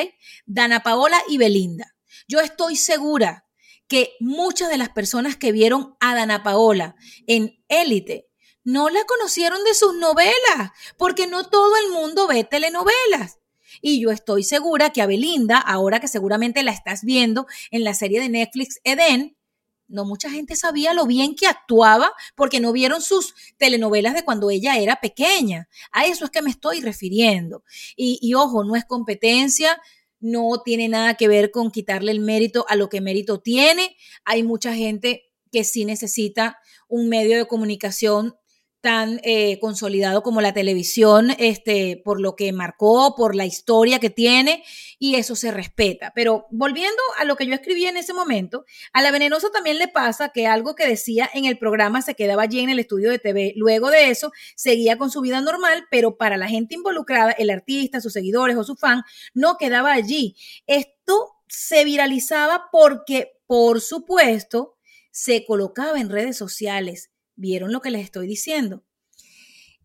Dana 0.45 0.81
Paola 0.81 1.21
y 1.27 1.37
Belinda. 1.37 1.93
Yo 2.27 2.39
estoy 2.39 2.77
segura 2.77 3.47
que 3.89 4.13
muchas 4.21 4.69
de 4.69 4.77
las 4.77 4.89
personas 4.89 5.35
que 5.35 5.51
vieron 5.51 5.97
a 5.99 6.15
Dana 6.15 6.41
Paola 6.41 6.95
en 7.27 7.61
Élite 7.67 8.29
no 8.63 8.89
la 8.89 9.03
conocieron 9.03 9.61
de 9.65 9.73
sus 9.73 9.93
novelas, 9.95 10.71
porque 10.97 11.27
no 11.27 11.49
todo 11.49 11.75
el 11.75 11.91
mundo 11.91 12.27
ve 12.27 12.45
telenovelas. 12.45 13.39
Y 13.85 13.99
yo 13.99 14.11
estoy 14.11 14.43
segura 14.43 14.91
que 14.91 15.01
a 15.01 15.07
Belinda, 15.07 15.57
ahora 15.57 15.99
que 15.99 16.07
seguramente 16.07 16.63
la 16.63 16.71
estás 16.71 17.03
viendo 17.03 17.47
en 17.69 17.83
la 17.83 17.93
serie 17.93 18.21
de 18.21 18.29
Netflix 18.29 18.79
Eden, 18.85 19.35
no 19.89 20.05
mucha 20.05 20.29
gente 20.29 20.55
sabía 20.55 20.93
lo 20.93 21.05
bien 21.05 21.35
que 21.35 21.47
actuaba 21.47 22.09
porque 22.33 22.61
no 22.61 22.71
vieron 22.71 23.01
sus 23.01 23.35
telenovelas 23.57 24.13
de 24.13 24.23
cuando 24.23 24.49
ella 24.49 24.77
era 24.77 25.01
pequeña. 25.01 25.67
A 25.91 26.05
eso 26.05 26.23
es 26.23 26.31
que 26.31 26.41
me 26.41 26.49
estoy 26.49 26.79
refiriendo. 26.79 27.65
Y, 27.97 28.19
y 28.21 28.35
ojo, 28.35 28.63
no 28.63 28.77
es 28.77 28.85
competencia, 28.85 29.81
no 30.21 30.61
tiene 30.63 30.87
nada 30.87 31.15
que 31.15 31.27
ver 31.27 31.51
con 31.51 31.69
quitarle 31.69 32.13
el 32.13 32.21
mérito 32.21 32.65
a 32.69 32.77
lo 32.77 32.87
que 32.87 33.01
mérito 33.01 33.41
tiene. 33.41 33.97
Hay 34.23 34.43
mucha 34.43 34.73
gente 34.73 35.25
que 35.51 35.65
sí 35.65 35.83
necesita 35.83 36.57
un 36.87 37.09
medio 37.09 37.37
de 37.37 37.47
comunicación 37.47 38.37
tan 38.83 39.21
eh, 39.23 39.61
consolidado 39.61 40.23
como 40.23 40.41
la 40.41 40.51
televisión, 40.51 41.31
este, 41.39 42.01
por 42.03 42.19
lo 42.19 42.35
que 42.35 42.51
marcó, 42.51 43.15
por 43.15 43.33
la 43.33 43.45
historia 43.45 43.97
que 43.99 44.09
tiene, 44.09 44.61
y 44.99 45.15
eso 45.15 45.37
se 45.37 45.51
respeta. 45.51 46.11
Pero 46.13 46.47
volviendo 46.51 47.01
a 47.17 47.23
lo 47.23 47.37
que 47.37 47.47
yo 47.47 47.53
escribí 47.53 47.85
en 47.85 47.95
ese 47.95 48.11
momento, 48.13 48.65
a 48.91 49.01
la 49.01 49.11
venenosa 49.11 49.49
también 49.51 49.79
le 49.79 49.87
pasa 49.87 50.33
que 50.33 50.47
algo 50.47 50.75
que 50.75 50.85
decía 50.85 51.29
en 51.33 51.45
el 51.45 51.57
programa 51.57 52.01
se 52.01 52.13
quedaba 52.13 52.43
allí 52.43 52.59
en 52.59 52.69
el 52.69 52.77
estudio 52.77 53.09
de 53.09 53.19
TV. 53.19 53.53
Luego 53.55 53.89
de 53.89 54.09
eso, 54.09 54.33
seguía 54.57 54.97
con 54.97 55.09
su 55.09 55.21
vida 55.21 55.39
normal, 55.39 55.85
pero 55.89 56.17
para 56.17 56.35
la 56.35 56.49
gente 56.49 56.75
involucrada, 56.75 57.31
el 57.31 57.51
artista, 57.51 58.01
sus 58.01 58.11
seguidores 58.11 58.57
o 58.57 58.65
su 58.65 58.75
fan, 58.75 59.03
no 59.33 59.55
quedaba 59.55 59.93
allí. 59.93 60.35
Esto 60.67 61.37
se 61.47 61.85
viralizaba 61.85 62.65
porque, 62.69 63.31
por 63.47 63.79
supuesto, 63.79 64.75
se 65.09 65.45
colocaba 65.45 66.01
en 66.01 66.09
redes 66.09 66.35
sociales 66.35 67.12
¿Vieron 67.35 67.71
lo 67.71 67.81
que 67.81 67.91
les 67.91 68.03
estoy 68.03 68.27
diciendo? 68.27 68.83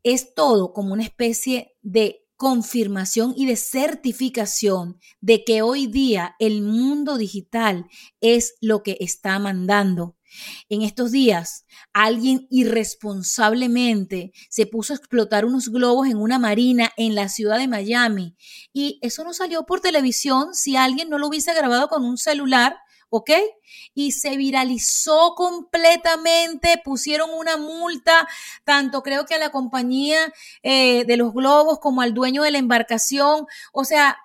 Es 0.03 0.35
todo 0.35 0.73
como 0.73 0.93
una 0.93 1.03
especie 1.03 1.77
de 1.83 2.29
confirmación 2.37 3.35
y 3.37 3.47
de 3.47 3.57
certificación 3.57 5.01
de 5.21 5.45
que 5.45 5.61
hoy 5.61 5.89
día 5.89 6.37
el 6.39 6.63
mundo 6.63 7.19
digital 7.19 7.87
es 8.21 8.55
lo 8.61 8.85
que 8.85 8.97
está 9.01 9.39
mandando. 9.41 10.17
En 10.69 10.83
estos 10.83 11.11
días, 11.11 11.65
alguien 11.93 12.47
irresponsablemente 12.51 14.33
se 14.51 14.67
puso 14.67 14.93
a 14.93 14.97
explotar 14.97 15.45
unos 15.45 15.71
globos 15.71 16.07
en 16.07 16.19
una 16.19 16.39
marina 16.39 16.93
en 16.97 17.15
la 17.15 17.29
ciudad 17.29 17.59
de 17.59 17.67
Miami 17.67 18.37
y 18.73 18.99
eso 19.03 19.25
no 19.25 19.33
salió 19.33 19.65
por 19.67 19.81
televisión 19.81 20.55
si 20.55 20.77
alguien 20.77 21.09
no 21.09 21.19
lo 21.19 21.29
hubiese 21.29 21.53
grabado 21.55 21.89
con 21.89 22.05
un 22.05 22.19
celular 22.19 22.77
¿ok? 23.11 23.31
Y 23.94 24.12
se 24.12 24.37
viralizó 24.37 25.35
completamente, 25.35 26.81
pusieron 26.85 27.31
una 27.31 27.57
multa, 27.57 28.29
tanto 28.64 29.03
creo 29.03 29.27
que 29.27 29.35
a 29.35 29.38
la 29.38 29.51
compañía 29.51 30.33
eh, 30.62 31.05
de 31.05 31.16
los 31.16 31.33
globos 31.33 31.79
como 31.81 32.03
al 32.03 32.14
dueño 32.14 32.42
de 32.42 32.51
la 32.51 32.59
embarcación, 32.59 33.47
o 33.73 33.85
sea, 33.85 34.18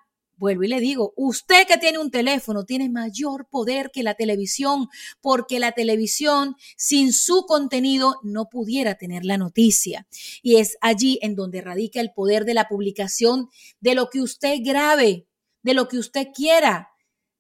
vuelvo 0.44 0.64
y 0.64 0.68
le 0.68 0.80
digo, 0.80 1.14
usted 1.16 1.66
que 1.68 1.78
tiene 1.78 2.00
un 2.00 2.12
teléfono 2.12 2.66
tiene 2.66 2.90
mayor 2.90 3.48
poder 3.50 3.92
que 3.92 4.04
la 4.04 4.16
televisión, 4.16 4.90
porque 5.22 5.60
la 5.60 5.72
televisión 5.72 6.56
sin 6.76 7.14
su 7.14 7.46
contenido 7.46 8.20
no 8.24 8.50
pudiera 8.50 8.96
tener 8.96 9.24
la 9.24 9.38
noticia. 9.38 10.06
Y 10.42 10.58
es 10.58 10.78
allí 10.82 11.20
en 11.22 11.36
donde 11.36 11.62
radica 11.62 12.02
el 12.02 12.12
poder 12.12 12.44
de 12.46 12.56
la 12.56 12.68
publicación 12.68 13.50
de 13.80 13.96
lo 13.96 14.10
que 14.10 14.22
usted 14.22 14.58
grabe, 14.62 15.28
de 15.62 15.74
lo 15.74 15.88
que 15.88 15.98
usted 15.98 16.28
quiera 16.36 16.93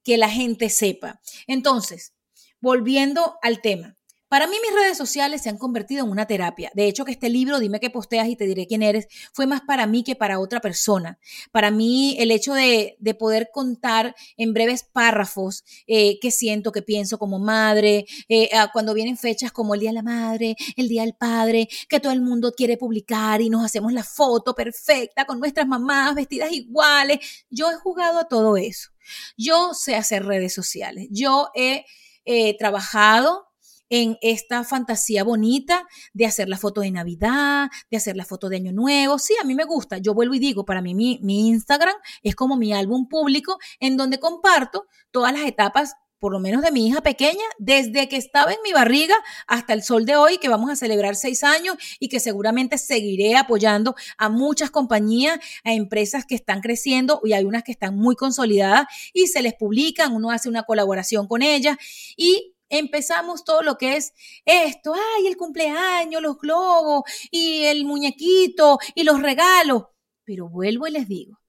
que 0.03 0.17
la 0.17 0.29
gente 0.29 0.69
sepa. 0.69 1.21
Entonces, 1.47 2.13
volviendo 2.59 3.35
al 3.41 3.61
tema, 3.61 3.97
para 4.33 4.47
mí 4.47 4.55
mis 4.63 4.73
redes 4.73 4.97
sociales 4.97 5.43
se 5.43 5.49
han 5.49 5.59
convertido 5.59 6.03
en 6.03 6.09
una 6.09 6.25
terapia. 6.25 6.71
De 6.73 6.87
hecho, 6.87 7.05
que 7.05 7.11
este 7.11 7.29
libro, 7.29 7.59
Dime 7.59 7.79
qué 7.79 7.91
posteas 7.91 8.27
y 8.27 8.35
te 8.35 8.47
diré 8.47 8.65
quién 8.65 8.81
eres, 8.81 9.07
fue 9.31 9.45
más 9.45 9.61
para 9.61 9.85
mí 9.85 10.03
que 10.03 10.15
para 10.15 10.39
otra 10.39 10.59
persona. 10.59 11.19
Para 11.51 11.69
mí 11.69 12.15
el 12.17 12.31
hecho 12.31 12.55
de, 12.55 12.97
poder 13.19 13.51
contar 13.53 14.15
en 14.35 14.55
breves 14.55 14.85
párrafos 14.91 15.63
eh, 15.85 16.17
qué 16.19 16.31
siento, 16.31 16.71
qué 16.71 16.81
pienso 16.81 17.19
como 17.19 17.37
madre, 17.37 18.07
eh, 18.27 18.49
cuando 18.73 18.95
vienen 18.95 19.17
fechas 19.17 19.51
como 19.51 19.75
el 19.75 19.81
Día 19.81 19.91
de 19.91 19.97
la 19.97 20.01
Madre, 20.01 20.55
el 20.77 20.87
Día 20.87 21.03
del 21.03 21.13
Padre, 21.13 21.69
que 21.87 21.99
todo 21.99 22.11
el 22.11 22.21
mundo 22.21 22.53
quiere 22.57 22.75
publicar 22.75 23.39
y 23.39 23.51
nos 23.51 23.63
hacemos 23.63 23.93
la 23.93 24.03
foto 24.03 24.55
perfecta 24.55 25.25
con 25.25 25.39
nuestras 25.39 25.67
mamás 25.67 26.15
vestidas 26.15 26.51
iguales. 26.51 27.19
Yo 27.51 27.69
he 27.69 27.75
jugado 27.75 28.17
a 28.17 28.27
todo 28.27 28.57
eso. 28.57 28.89
Yo 29.37 29.75
sé 29.75 29.95
hacer 29.95 30.25
redes 30.25 30.55
sociales. 30.55 31.07
Yo 31.11 31.49
he 31.53 31.85
eh, 32.25 32.57
trabajado 32.57 33.52
en 33.89 34.17
esta 34.21 34.63
fantasía 34.63 35.23
bonita 35.23 35.87
de 36.13 36.25
hacer 36.25 36.49
la 36.49 36.57
foto 36.57 36.81
de 36.81 36.91
Navidad, 36.91 37.69
de 37.89 37.97
hacer 37.97 38.15
la 38.15 38.25
foto 38.25 38.49
de 38.49 38.57
Año 38.57 38.71
Nuevo. 38.73 39.19
Sí, 39.19 39.35
a 39.41 39.45
mí 39.45 39.55
me 39.55 39.65
gusta. 39.65 39.97
Yo 39.97 40.13
vuelvo 40.13 40.33
y 40.33 40.39
digo, 40.39 40.65
para 40.65 40.81
mí 40.81 40.95
mi, 40.95 41.19
mi 41.21 41.47
Instagram 41.47 41.95
es 42.21 42.35
como 42.35 42.57
mi 42.57 42.73
álbum 42.73 43.07
público 43.07 43.57
en 43.79 43.97
donde 43.97 44.19
comparto 44.19 44.87
todas 45.11 45.33
las 45.33 45.45
etapas 45.45 45.95
por 46.23 46.31
lo 46.31 46.39
menos 46.39 46.61
de 46.61 46.71
mi 46.71 46.87
hija 46.87 47.01
pequeña, 47.01 47.43
desde 47.59 48.07
que 48.07 48.15
estaba 48.15 48.53
en 48.53 48.59
mi 48.63 48.71
barriga 48.71 49.13
hasta 49.45 49.73
el 49.73 49.83
sol 49.83 50.05
de 50.05 50.15
hoy, 50.15 50.37
que 50.37 50.47
vamos 50.47 50.71
a 50.71 50.77
celebrar 50.77 51.17
seis 51.17 51.43
años 51.43 51.75
y 51.99 52.07
que 52.07 52.21
seguramente 52.21 52.77
seguiré 52.77 53.35
apoyando 53.35 53.93
a 54.17 54.29
muchas 54.29 54.71
compañías, 54.71 55.37
a 55.65 55.73
empresas 55.73 56.25
que 56.25 56.35
están 56.35 56.61
creciendo 56.61 57.19
y 57.25 57.33
hay 57.33 57.43
unas 57.43 57.63
que 57.63 57.73
están 57.73 57.97
muy 57.97 58.15
consolidadas 58.15 58.85
y 59.11 59.27
se 59.27 59.41
les 59.41 59.53
publican, 59.53 60.13
uno 60.13 60.31
hace 60.31 60.47
una 60.47 60.63
colaboración 60.63 61.27
con 61.27 61.41
ellas 61.41 61.75
y 62.15 62.52
empezamos 62.77 63.43
todo 63.43 63.61
lo 63.61 63.77
que 63.77 63.97
es 63.97 64.13
esto, 64.45 64.93
ay, 64.93 65.27
el 65.27 65.37
cumpleaños, 65.37 66.21
los 66.21 66.37
globos 66.37 67.03
y 67.31 67.63
el 67.65 67.85
muñequito 67.85 68.79
y 68.95 69.03
los 69.03 69.21
regalos. 69.21 69.83
Pero 70.23 70.49
vuelvo 70.49 70.87
y 70.87 70.91
les 70.91 71.07
digo, 71.07 71.39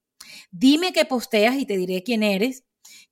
dime 0.51 0.93
qué 0.93 1.05
posteas 1.05 1.57
y 1.57 1.65
te 1.65 1.77
diré 1.77 2.03
quién 2.03 2.23
eres, 2.23 2.63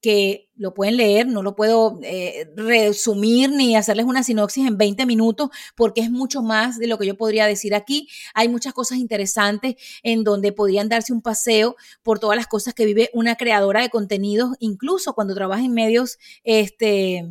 que 0.02 0.49
lo 0.63 0.73
pueden 0.73 0.95
leer, 0.95 1.28
no 1.28 1.43
lo 1.43 1.58
puedo 1.58 1.99
eh, 2.04 2.49
resumir 2.56 3.52
ni 3.52 3.76
hacerles 3.76 4.06
una 4.06 4.23
sinopsis 4.23 4.65
en 4.65 4.78
20 4.78 5.06
minutos 5.06 5.49
porque 5.76 5.99
es 5.99 6.10
mucho 6.10 6.41
más 6.41 6.80
de 6.80 6.88
lo 6.88 6.97
que 6.97 7.06
yo 7.06 7.17
podría 7.17 7.45
decir 7.45 7.76
aquí. 7.76 8.08
Hay 8.34 8.47
muchas 8.47 8.73
cosas 8.73 8.97
interesantes 8.97 9.76
en 10.04 10.23
donde 10.23 10.54
podrían 10.54 10.88
darse 10.88 11.12
un 11.12 11.21
paseo 11.21 11.76
por 12.02 12.19
todas 12.19 12.38
las 12.38 12.47
cosas 12.47 12.73
que 12.73 12.86
vive 12.86 13.10
una 13.13 13.36
creadora 13.36 13.82
de 13.82 13.89
contenidos, 13.89 14.56
incluso 14.60 15.13
cuando 15.13 15.36
trabaja 15.36 15.63
en 15.65 15.73
medios 15.73 16.17
este, 16.45 17.28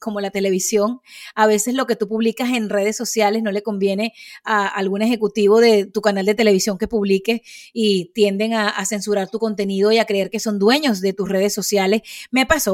como 0.00 0.20
la 0.20 0.30
televisión. 0.30 1.00
A 1.36 1.46
veces 1.46 1.74
lo 1.74 1.86
que 1.86 1.94
tú 1.94 2.08
publicas 2.08 2.50
en 2.50 2.68
redes 2.68 2.96
sociales 2.96 3.44
no 3.44 3.52
le 3.52 3.62
conviene 3.62 4.12
a 4.42 4.66
algún 4.66 5.02
ejecutivo 5.02 5.60
de 5.60 5.86
tu 5.86 6.00
canal 6.00 6.26
de 6.26 6.34
televisión 6.34 6.78
que 6.78 6.88
publique 6.88 7.44
y 7.72 8.06
tienden 8.06 8.54
a, 8.54 8.70
a 8.70 8.84
censurar 8.86 9.30
tu 9.30 9.38
contenido 9.38 9.92
y 9.92 9.98
a 9.98 10.04
creer 10.04 10.30
que 10.30 10.40
son 10.40 10.58
dueños 10.58 11.00
de 11.00 11.12
tus 11.12 11.28
redes 11.28 11.54
sociales. 11.54 12.02
Me 12.32 12.44
pasó 12.44 12.71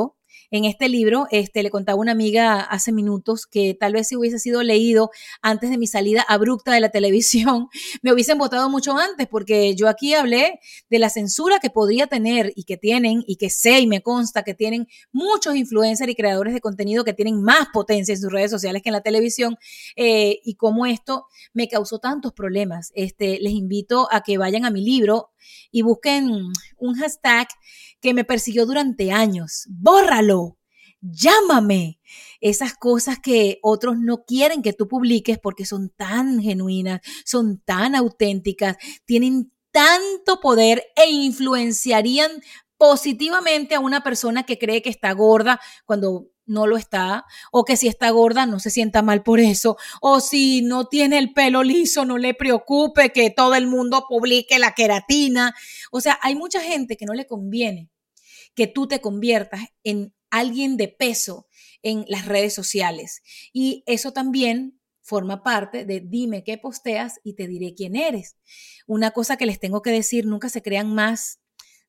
en 0.50 0.64
este 0.64 0.88
libro, 0.88 1.26
este, 1.30 1.62
le 1.62 1.70
contaba 1.70 1.98
una 1.98 2.12
amiga 2.12 2.60
hace 2.60 2.92
minutos 2.92 3.46
que 3.46 3.76
tal 3.78 3.92
vez 3.92 4.08
si 4.08 4.16
hubiese 4.16 4.38
sido 4.38 4.62
leído 4.62 5.10
antes 5.42 5.70
de 5.70 5.78
mi 5.78 5.86
salida 5.86 6.24
abrupta 6.28 6.72
de 6.72 6.80
la 6.80 6.88
televisión, 6.98 7.68
me 8.02 8.12
hubiesen 8.12 8.38
votado 8.38 8.70
mucho 8.70 8.96
antes, 8.96 9.26
porque 9.26 9.74
yo 9.74 9.88
aquí 9.88 10.14
hablé 10.14 10.60
de 10.90 10.98
la 10.98 11.10
censura 11.10 11.58
que 11.60 11.70
podría 11.70 12.06
tener 12.06 12.52
y 12.56 12.64
que 12.64 12.76
tienen, 12.76 13.22
y 13.26 13.36
que 13.36 13.50
sé 13.50 13.80
y 13.80 13.86
me 13.86 14.02
consta 14.02 14.42
que 14.42 14.54
tienen 14.54 14.88
muchos 15.12 15.56
influencers 15.56 16.10
y 16.10 16.14
creadores 16.14 16.54
de 16.54 16.60
contenido 16.60 17.04
que 17.04 17.12
tienen 17.12 17.42
más 17.42 17.68
potencia 17.72 18.14
en 18.14 18.20
sus 18.20 18.32
redes 18.32 18.50
sociales 18.50 18.82
que 18.82 18.88
en 18.88 18.94
la 18.94 19.02
televisión, 19.02 19.56
eh, 19.96 20.40
y 20.44 20.54
cómo 20.54 20.86
esto 20.86 21.26
me 21.52 21.68
causó 21.68 21.98
tantos 21.98 22.32
problemas. 22.32 22.92
Este, 22.94 23.38
les 23.40 23.52
invito 23.52 24.08
a 24.10 24.22
que 24.22 24.38
vayan 24.38 24.64
a 24.64 24.70
mi 24.70 24.84
libro 24.84 25.30
y 25.70 25.82
busquen 25.82 26.30
un 26.78 26.94
hashtag 26.94 27.48
que 28.00 28.14
me 28.14 28.24
persiguió 28.24 28.66
durante 28.66 29.12
años. 29.12 29.66
Bórralo, 29.68 30.58
llámame. 31.00 32.00
Esas 32.40 32.74
cosas 32.74 33.18
que 33.18 33.58
otros 33.62 33.96
no 33.98 34.24
quieren 34.24 34.62
que 34.62 34.72
tú 34.72 34.88
publiques 34.88 35.38
porque 35.38 35.66
son 35.66 35.90
tan 35.90 36.40
genuinas, 36.40 37.00
son 37.24 37.60
tan 37.64 37.94
auténticas, 37.94 38.76
tienen 39.04 39.52
tanto 39.70 40.40
poder 40.40 40.84
e 40.96 41.10
influenciarían 41.10 42.30
positivamente 42.78 43.74
a 43.74 43.80
una 43.80 44.02
persona 44.02 44.44
que 44.44 44.58
cree 44.58 44.82
que 44.82 44.90
está 44.90 45.12
gorda 45.12 45.60
cuando 45.84 46.30
no 46.46 46.66
lo 46.66 46.78
está, 46.78 47.26
o 47.52 47.64
que 47.64 47.76
si 47.76 47.88
está 47.88 48.08
gorda 48.08 48.46
no 48.46 48.58
se 48.58 48.70
sienta 48.70 49.02
mal 49.02 49.22
por 49.22 49.38
eso, 49.38 49.76
o 50.00 50.20
si 50.20 50.62
no 50.62 50.86
tiene 50.86 51.18
el 51.18 51.34
pelo 51.34 51.62
liso 51.62 52.06
no 52.06 52.16
le 52.16 52.32
preocupe 52.32 53.12
que 53.12 53.28
todo 53.30 53.54
el 53.54 53.66
mundo 53.66 54.06
publique 54.08 54.58
la 54.58 54.72
queratina. 54.72 55.54
O 55.92 56.00
sea, 56.00 56.18
hay 56.22 56.34
mucha 56.34 56.62
gente 56.62 56.96
que 56.96 57.04
no 57.04 57.12
le 57.12 57.26
conviene 57.26 57.90
que 58.54 58.66
tú 58.66 58.88
te 58.88 59.00
conviertas 59.00 59.60
en 59.84 60.12
alguien 60.30 60.76
de 60.76 60.88
peso 60.88 61.46
en 61.82 62.04
las 62.08 62.26
redes 62.26 62.54
sociales. 62.54 63.22
Y 63.52 63.84
eso 63.86 64.12
también 64.12 64.80
forma 65.00 65.44
parte 65.44 65.84
de 65.84 66.00
dime 66.00 66.42
qué 66.42 66.58
posteas 66.58 67.20
y 67.22 67.34
te 67.34 67.46
diré 67.46 67.74
quién 67.74 67.94
eres. 67.94 68.36
Una 68.86 69.12
cosa 69.12 69.36
que 69.36 69.46
les 69.46 69.60
tengo 69.60 69.80
que 69.80 69.90
decir, 69.90 70.26
nunca 70.26 70.48
se 70.48 70.60
crean 70.60 70.92
más 70.92 71.38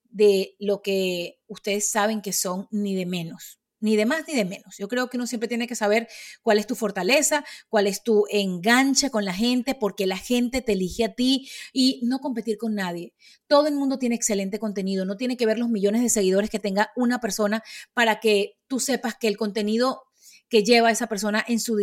de 0.10 0.56
lo 0.60 0.82
que 0.82 1.39
ustedes 1.48 1.89
saben 1.89 2.22
que 2.22 2.34
son 2.34 2.67
ni 2.72 2.95
de 2.95 3.06
menos 3.06 3.60
ni 3.80 3.95
de 3.95 4.06
más 4.06 4.28
ni 4.28 4.36
de 4.36 4.45
menos. 4.45 4.78
Yo 4.78 4.88
creo 4.88 5.10
que 5.10 5.17
uno 5.17 5.28
siempre 5.28 5.48
tiene 5.48 5.67
que 5.67 5.76
saber 5.76 6.08
cuál 6.41 6.58
es 6.58 6.67
tu 6.67 6.76
fortaleza, 6.76 7.45
cuál 7.69 7.88
es 7.88 8.04
tu 8.04 8.26
enganche 8.30 9.10
con 9.10 9.26
la 9.26 9.34
gente, 9.34 9.76
porque 9.76 10.06
la 10.06 10.17
gente 10.17 10.62
te 10.62 10.74
elige 10.74 11.06
a 11.06 11.13
ti 11.13 11.50
y 11.74 12.02
no 12.04 12.19
competir 12.19 12.58
con 12.58 12.76
nadie. 12.76 13.13
Todo 13.48 13.67
el 13.67 13.76
mundo 13.76 13.98
tiene 13.98 14.15
excelente 14.15 14.60
contenido, 14.60 15.06
no 15.06 15.17
tiene 15.17 15.38
que 15.38 15.45
ver 15.45 15.60
los 15.60 15.69
millones 15.69 16.02
de 16.02 16.10
seguidores 16.10 16.50
que 16.50 16.60
tenga 16.60 16.91
una 16.95 17.19
persona 17.19 17.63
para 17.93 18.19
que 18.19 18.58
tú 18.67 18.80
sepas 18.80 19.15
que 19.15 19.28
el 19.28 19.38
contenido 19.38 20.04
que 20.50 20.63
lleva 20.63 20.91
esa 20.91 21.08
persona 21.08 21.43
en 21.48 21.60
su 21.60 21.78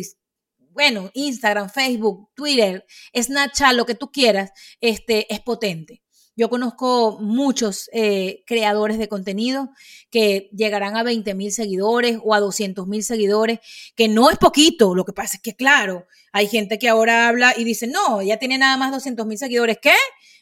bueno, 0.70 1.10
Instagram, 1.14 1.70
Facebook, 1.70 2.28
Twitter, 2.34 2.84
Snapchat, 3.14 3.74
lo 3.74 3.86
que 3.86 3.94
tú 3.94 4.12
quieras, 4.12 4.50
este 4.82 5.32
es 5.32 5.40
potente. 5.40 6.02
Yo 6.38 6.50
conozco 6.50 7.18
muchos 7.18 7.88
eh, 7.94 8.44
creadores 8.46 8.98
de 8.98 9.08
contenido 9.08 9.70
que 10.10 10.50
llegarán 10.54 10.94
a 10.94 11.02
20 11.02 11.34
mil 11.34 11.50
seguidores 11.50 12.18
o 12.22 12.34
a 12.34 12.40
200 12.40 12.86
mil 12.86 13.02
seguidores, 13.02 13.60
que 13.96 14.08
no 14.08 14.28
es 14.28 14.36
poquito. 14.36 14.94
Lo 14.94 15.06
que 15.06 15.14
pasa 15.14 15.38
es 15.38 15.42
que, 15.42 15.56
claro, 15.56 16.06
hay 16.32 16.46
gente 16.46 16.78
que 16.78 16.90
ahora 16.90 17.28
habla 17.28 17.54
y 17.56 17.64
dice, 17.64 17.86
no, 17.86 18.20
ya 18.20 18.36
tiene 18.38 18.58
nada 18.58 18.76
más 18.76 18.92
200 18.92 19.26
mil 19.26 19.38
seguidores. 19.38 19.78
¿Qué? 19.80 19.94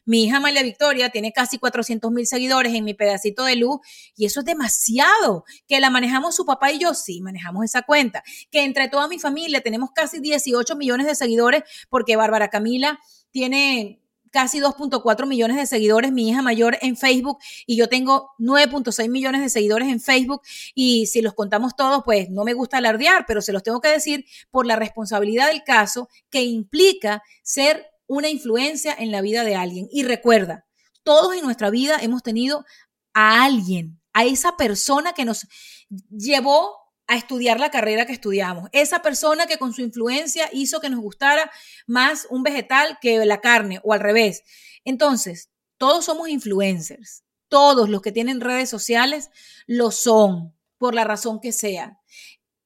Mi 0.04 0.24
hija 0.24 0.40
María 0.40 0.64
Victoria 0.64 1.10
tiene 1.10 1.32
casi 1.32 1.58
400 1.58 2.10
mil 2.10 2.26
seguidores 2.26 2.74
en 2.74 2.84
mi 2.84 2.94
pedacito 2.94 3.44
de 3.44 3.54
luz 3.54 3.78
y 4.16 4.26
eso 4.26 4.40
es 4.40 4.46
demasiado. 4.46 5.44
Que 5.68 5.78
la 5.78 5.90
manejamos 5.90 6.34
su 6.34 6.44
papá 6.44 6.72
y 6.72 6.80
yo, 6.80 6.92
sí, 6.94 7.20
manejamos 7.20 7.64
esa 7.64 7.82
cuenta. 7.82 8.24
Que 8.50 8.64
entre 8.64 8.88
toda 8.88 9.06
mi 9.06 9.20
familia 9.20 9.60
tenemos 9.60 9.90
casi 9.94 10.18
18 10.18 10.74
millones 10.74 11.06
de 11.06 11.14
seguidores 11.14 11.62
porque 11.88 12.16
Bárbara 12.16 12.48
Camila 12.48 12.98
tiene 13.30 14.03
casi 14.34 14.58
2.4 14.58 15.28
millones 15.28 15.56
de 15.56 15.64
seguidores, 15.64 16.10
mi 16.10 16.28
hija 16.28 16.42
mayor 16.42 16.76
en 16.82 16.96
Facebook, 16.96 17.38
y 17.66 17.76
yo 17.76 17.88
tengo 17.88 18.32
9.6 18.40 19.08
millones 19.08 19.42
de 19.42 19.48
seguidores 19.48 19.86
en 19.88 20.00
Facebook, 20.00 20.42
y 20.74 21.06
si 21.06 21.22
los 21.22 21.34
contamos 21.34 21.76
todos, 21.76 22.02
pues 22.04 22.30
no 22.30 22.42
me 22.42 22.52
gusta 22.52 22.78
alardear, 22.78 23.26
pero 23.28 23.40
se 23.40 23.52
los 23.52 23.62
tengo 23.62 23.80
que 23.80 23.90
decir 23.90 24.26
por 24.50 24.66
la 24.66 24.74
responsabilidad 24.74 25.46
del 25.46 25.62
caso 25.62 26.08
que 26.30 26.42
implica 26.42 27.22
ser 27.44 27.86
una 28.08 28.28
influencia 28.28 28.92
en 28.98 29.12
la 29.12 29.20
vida 29.20 29.44
de 29.44 29.54
alguien. 29.54 29.86
Y 29.92 30.02
recuerda, 30.02 30.66
todos 31.04 31.36
en 31.36 31.44
nuestra 31.44 31.70
vida 31.70 31.98
hemos 32.02 32.24
tenido 32.24 32.64
a 33.12 33.44
alguien, 33.44 34.00
a 34.12 34.24
esa 34.24 34.56
persona 34.56 35.12
que 35.12 35.24
nos 35.24 35.46
llevó 36.10 36.83
a 37.06 37.16
estudiar 37.16 37.60
la 37.60 37.70
carrera 37.70 38.06
que 38.06 38.12
estudiamos. 38.12 38.68
Esa 38.72 39.02
persona 39.02 39.46
que 39.46 39.58
con 39.58 39.72
su 39.72 39.82
influencia 39.82 40.48
hizo 40.52 40.80
que 40.80 40.90
nos 40.90 41.00
gustara 41.00 41.50
más 41.86 42.26
un 42.30 42.42
vegetal 42.42 42.98
que 43.00 43.24
la 43.24 43.40
carne 43.40 43.80
o 43.82 43.92
al 43.92 44.00
revés. 44.00 44.42
Entonces, 44.84 45.50
todos 45.76 46.04
somos 46.04 46.28
influencers. 46.28 47.24
Todos 47.48 47.88
los 47.88 48.02
que 48.02 48.12
tienen 48.12 48.40
redes 48.40 48.70
sociales 48.70 49.30
lo 49.66 49.90
son, 49.90 50.54
por 50.78 50.94
la 50.94 51.04
razón 51.04 51.40
que 51.40 51.52
sea. 51.52 52.00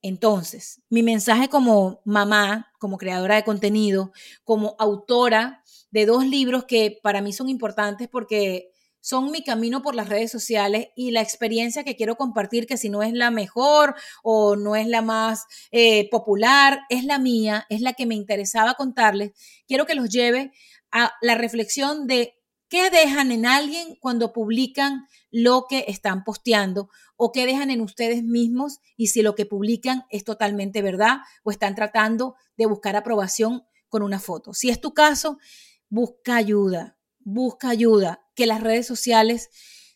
Entonces, 0.02 0.80
mi 0.88 1.02
mensaje 1.02 1.48
como 1.48 2.00
mamá, 2.04 2.72
como 2.78 2.98
creadora 2.98 3.34
de 3.34 3.44
contenido, 3.44 4.12
como 4.44 4.76
autora 4.78 5.64
de 5.90 6.06
dos 6.06 6.24
libros 6.24 6.64
que 6.64 6.98
para 7.02 7.20
mí 7.20 7.32
son 7.32 7.48
importantes 7.48 8.08
porque 8.08 8.70
son 9.00 9.30
mi 9.30 9.42
camino 9.42 9.82
por 9.82 9.94
las 9.94 10.08
redes 10.08 10.30
sociales 10.30 10.88
y 10.96 11.10
la 11.10 11.22
experiencia 11.22 11.84
que 11.84 11.96
quiero 11.96 12.16
compartir, 12.16 12.66
que 12.66 12.76
si 12.76 12.88
no 12.88 13.02
es 13.02 13.12
la 13.12 13.30
mejor 13.30 13.94
o 14.22 14.56
no 14.56 14.76
es 14.76 14.86
la 14.86 15.02
más 15.02 15.44
eh, 15.70 16.08
popular, 16.10 16.80
es 16.88 17.04
la 17.04 17.18
mía, 17.18 17.66
es 17.68 17.80
la 17.80 17.92
que 17.92 18.06
me 18.06 18.14
interesaba 18.14 18.74
contarles, 18.74 19.32
quiero 19.66 19.86
que 19.86 19.94
los 19.94 20.10
lleve 20.10 20.52
a 20.90 21.12
la 21.20 21.34
reflexión 21.34 22.06
de 22.06 22.34
qué 22.68 22.90
dejan 22.90 23.32
en 23.32 23.46
alguien 23.46 23.96
cuando 24.00 24.32
publican 24.32 25.06
lo 25.30 25.66
que 25.68 25.86
están 25.88 26.24
posteando 26.24 26.90
o 27.16 27.32
qué 27.32 27.46
dejan 27.46 27.70
en 27.70 27.80
ustedes 27.80 28.22
mismos 28.22 28.80
y 28.96 29.08
si 29.08 29.22
lo 29.22 29.34
que 29.34 29.46
publican 29.46 30.04
es 30.10 30.24
totalmente 30.24 30.82
verdad 30.82 31.18
o 31.42 31.50
están 31.50 31.74
tratando 31.74 32.36
de 32.56 32.66
buscar 32.66 32.96
aprobación 32.96 33.64
con 33.88 34.02
una 34.02 34.20
foto. 34.20 34.52
Si 34.52 34.70
es 34.70 34.80
tu 34.80 34.92
caso, 34.92 35.38
busca 35.88 36.36
ayuda, 36.36 36.97
busca 37.28 37.68
ayuda, 37.68 38.24
que 38.34 38.46
las 38.46 38.60
redes 38.60 38.86
sociales 38.86 39.50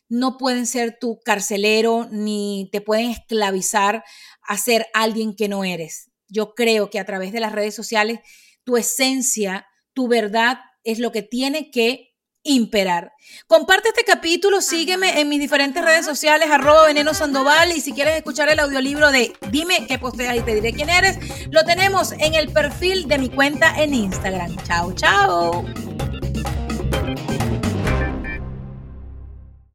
no 0.09 0.37
pueden 0.37 0.67
ser 0.67 0.97
tu 0.99 1.19
carcelero 1.19 2.07
ni 2.11 2.69
te 2.71 2.81
pueden 2.81 3.09
esclavizar 3.09 4.03
a 4.43 4.57
ser 4.57 4.87
alguien 4.93 5.35
que 5.35 5.47
no 5.47 5.63
eres. 5.63 6.11
Yo 6.27 6.53
creo 6.53 6.89
que 6.89 6.99
a 6.99 7.05
través 7.05 7.31
de 7.31 7.39
las 7.39 7.51
redes 7.51 7.75
sociales 7.75 8.19
tu 8.63 8.77
esencia, 8.77 9.65
tu 9.93 10.07
verdad 10.07 10.59
es 10.83 10.99
lo 10.99 11.11
que 11.11 11.23
tiene 11.23 11.71
que 11.71 12.13
imperar. 12.43 13.13
Comparte 13.47 13.89
este 13.89 14.03
capítulo, 14.03 14.61
sígueme 14.61 15.19
en 15.21 15.29
mis 15.29 15.39
diferentes 15.39 15.83
redes 15.83 16.05
sociales, 16.05 16.49
arroba 16.51 16.85
veneno 16.85 17.13
sandoval, 17.13 17.71
y 17.71 17.79
si 17.79 17.93
quieres 17.93 18.17
escuchar 18.17 18.49
el 18.49 18.59
audiolibro 18.59 19.11
de 19.11 19.33
Dime 19.49 19.87
qué 19.87 19.97
posteas 19.97 20.37
y 20.37 20.41
te 20.41 20.55
diré 20.55 20.73
quién 20.73 20.89
eres, 20.89 21.17
lo 21.49 21.63
tenemos 21.63 22.11
en 22.11 22.35
el 22.35 22.51
perfil 22.51 23.07
de 23.07 23.17
mi 23.17 23.29
cuenta 23.29 23.81
en 23.81 23.93
Instagram. 23.93 24.57
Chao, 24.65 24.93
chao. 24.93 25.65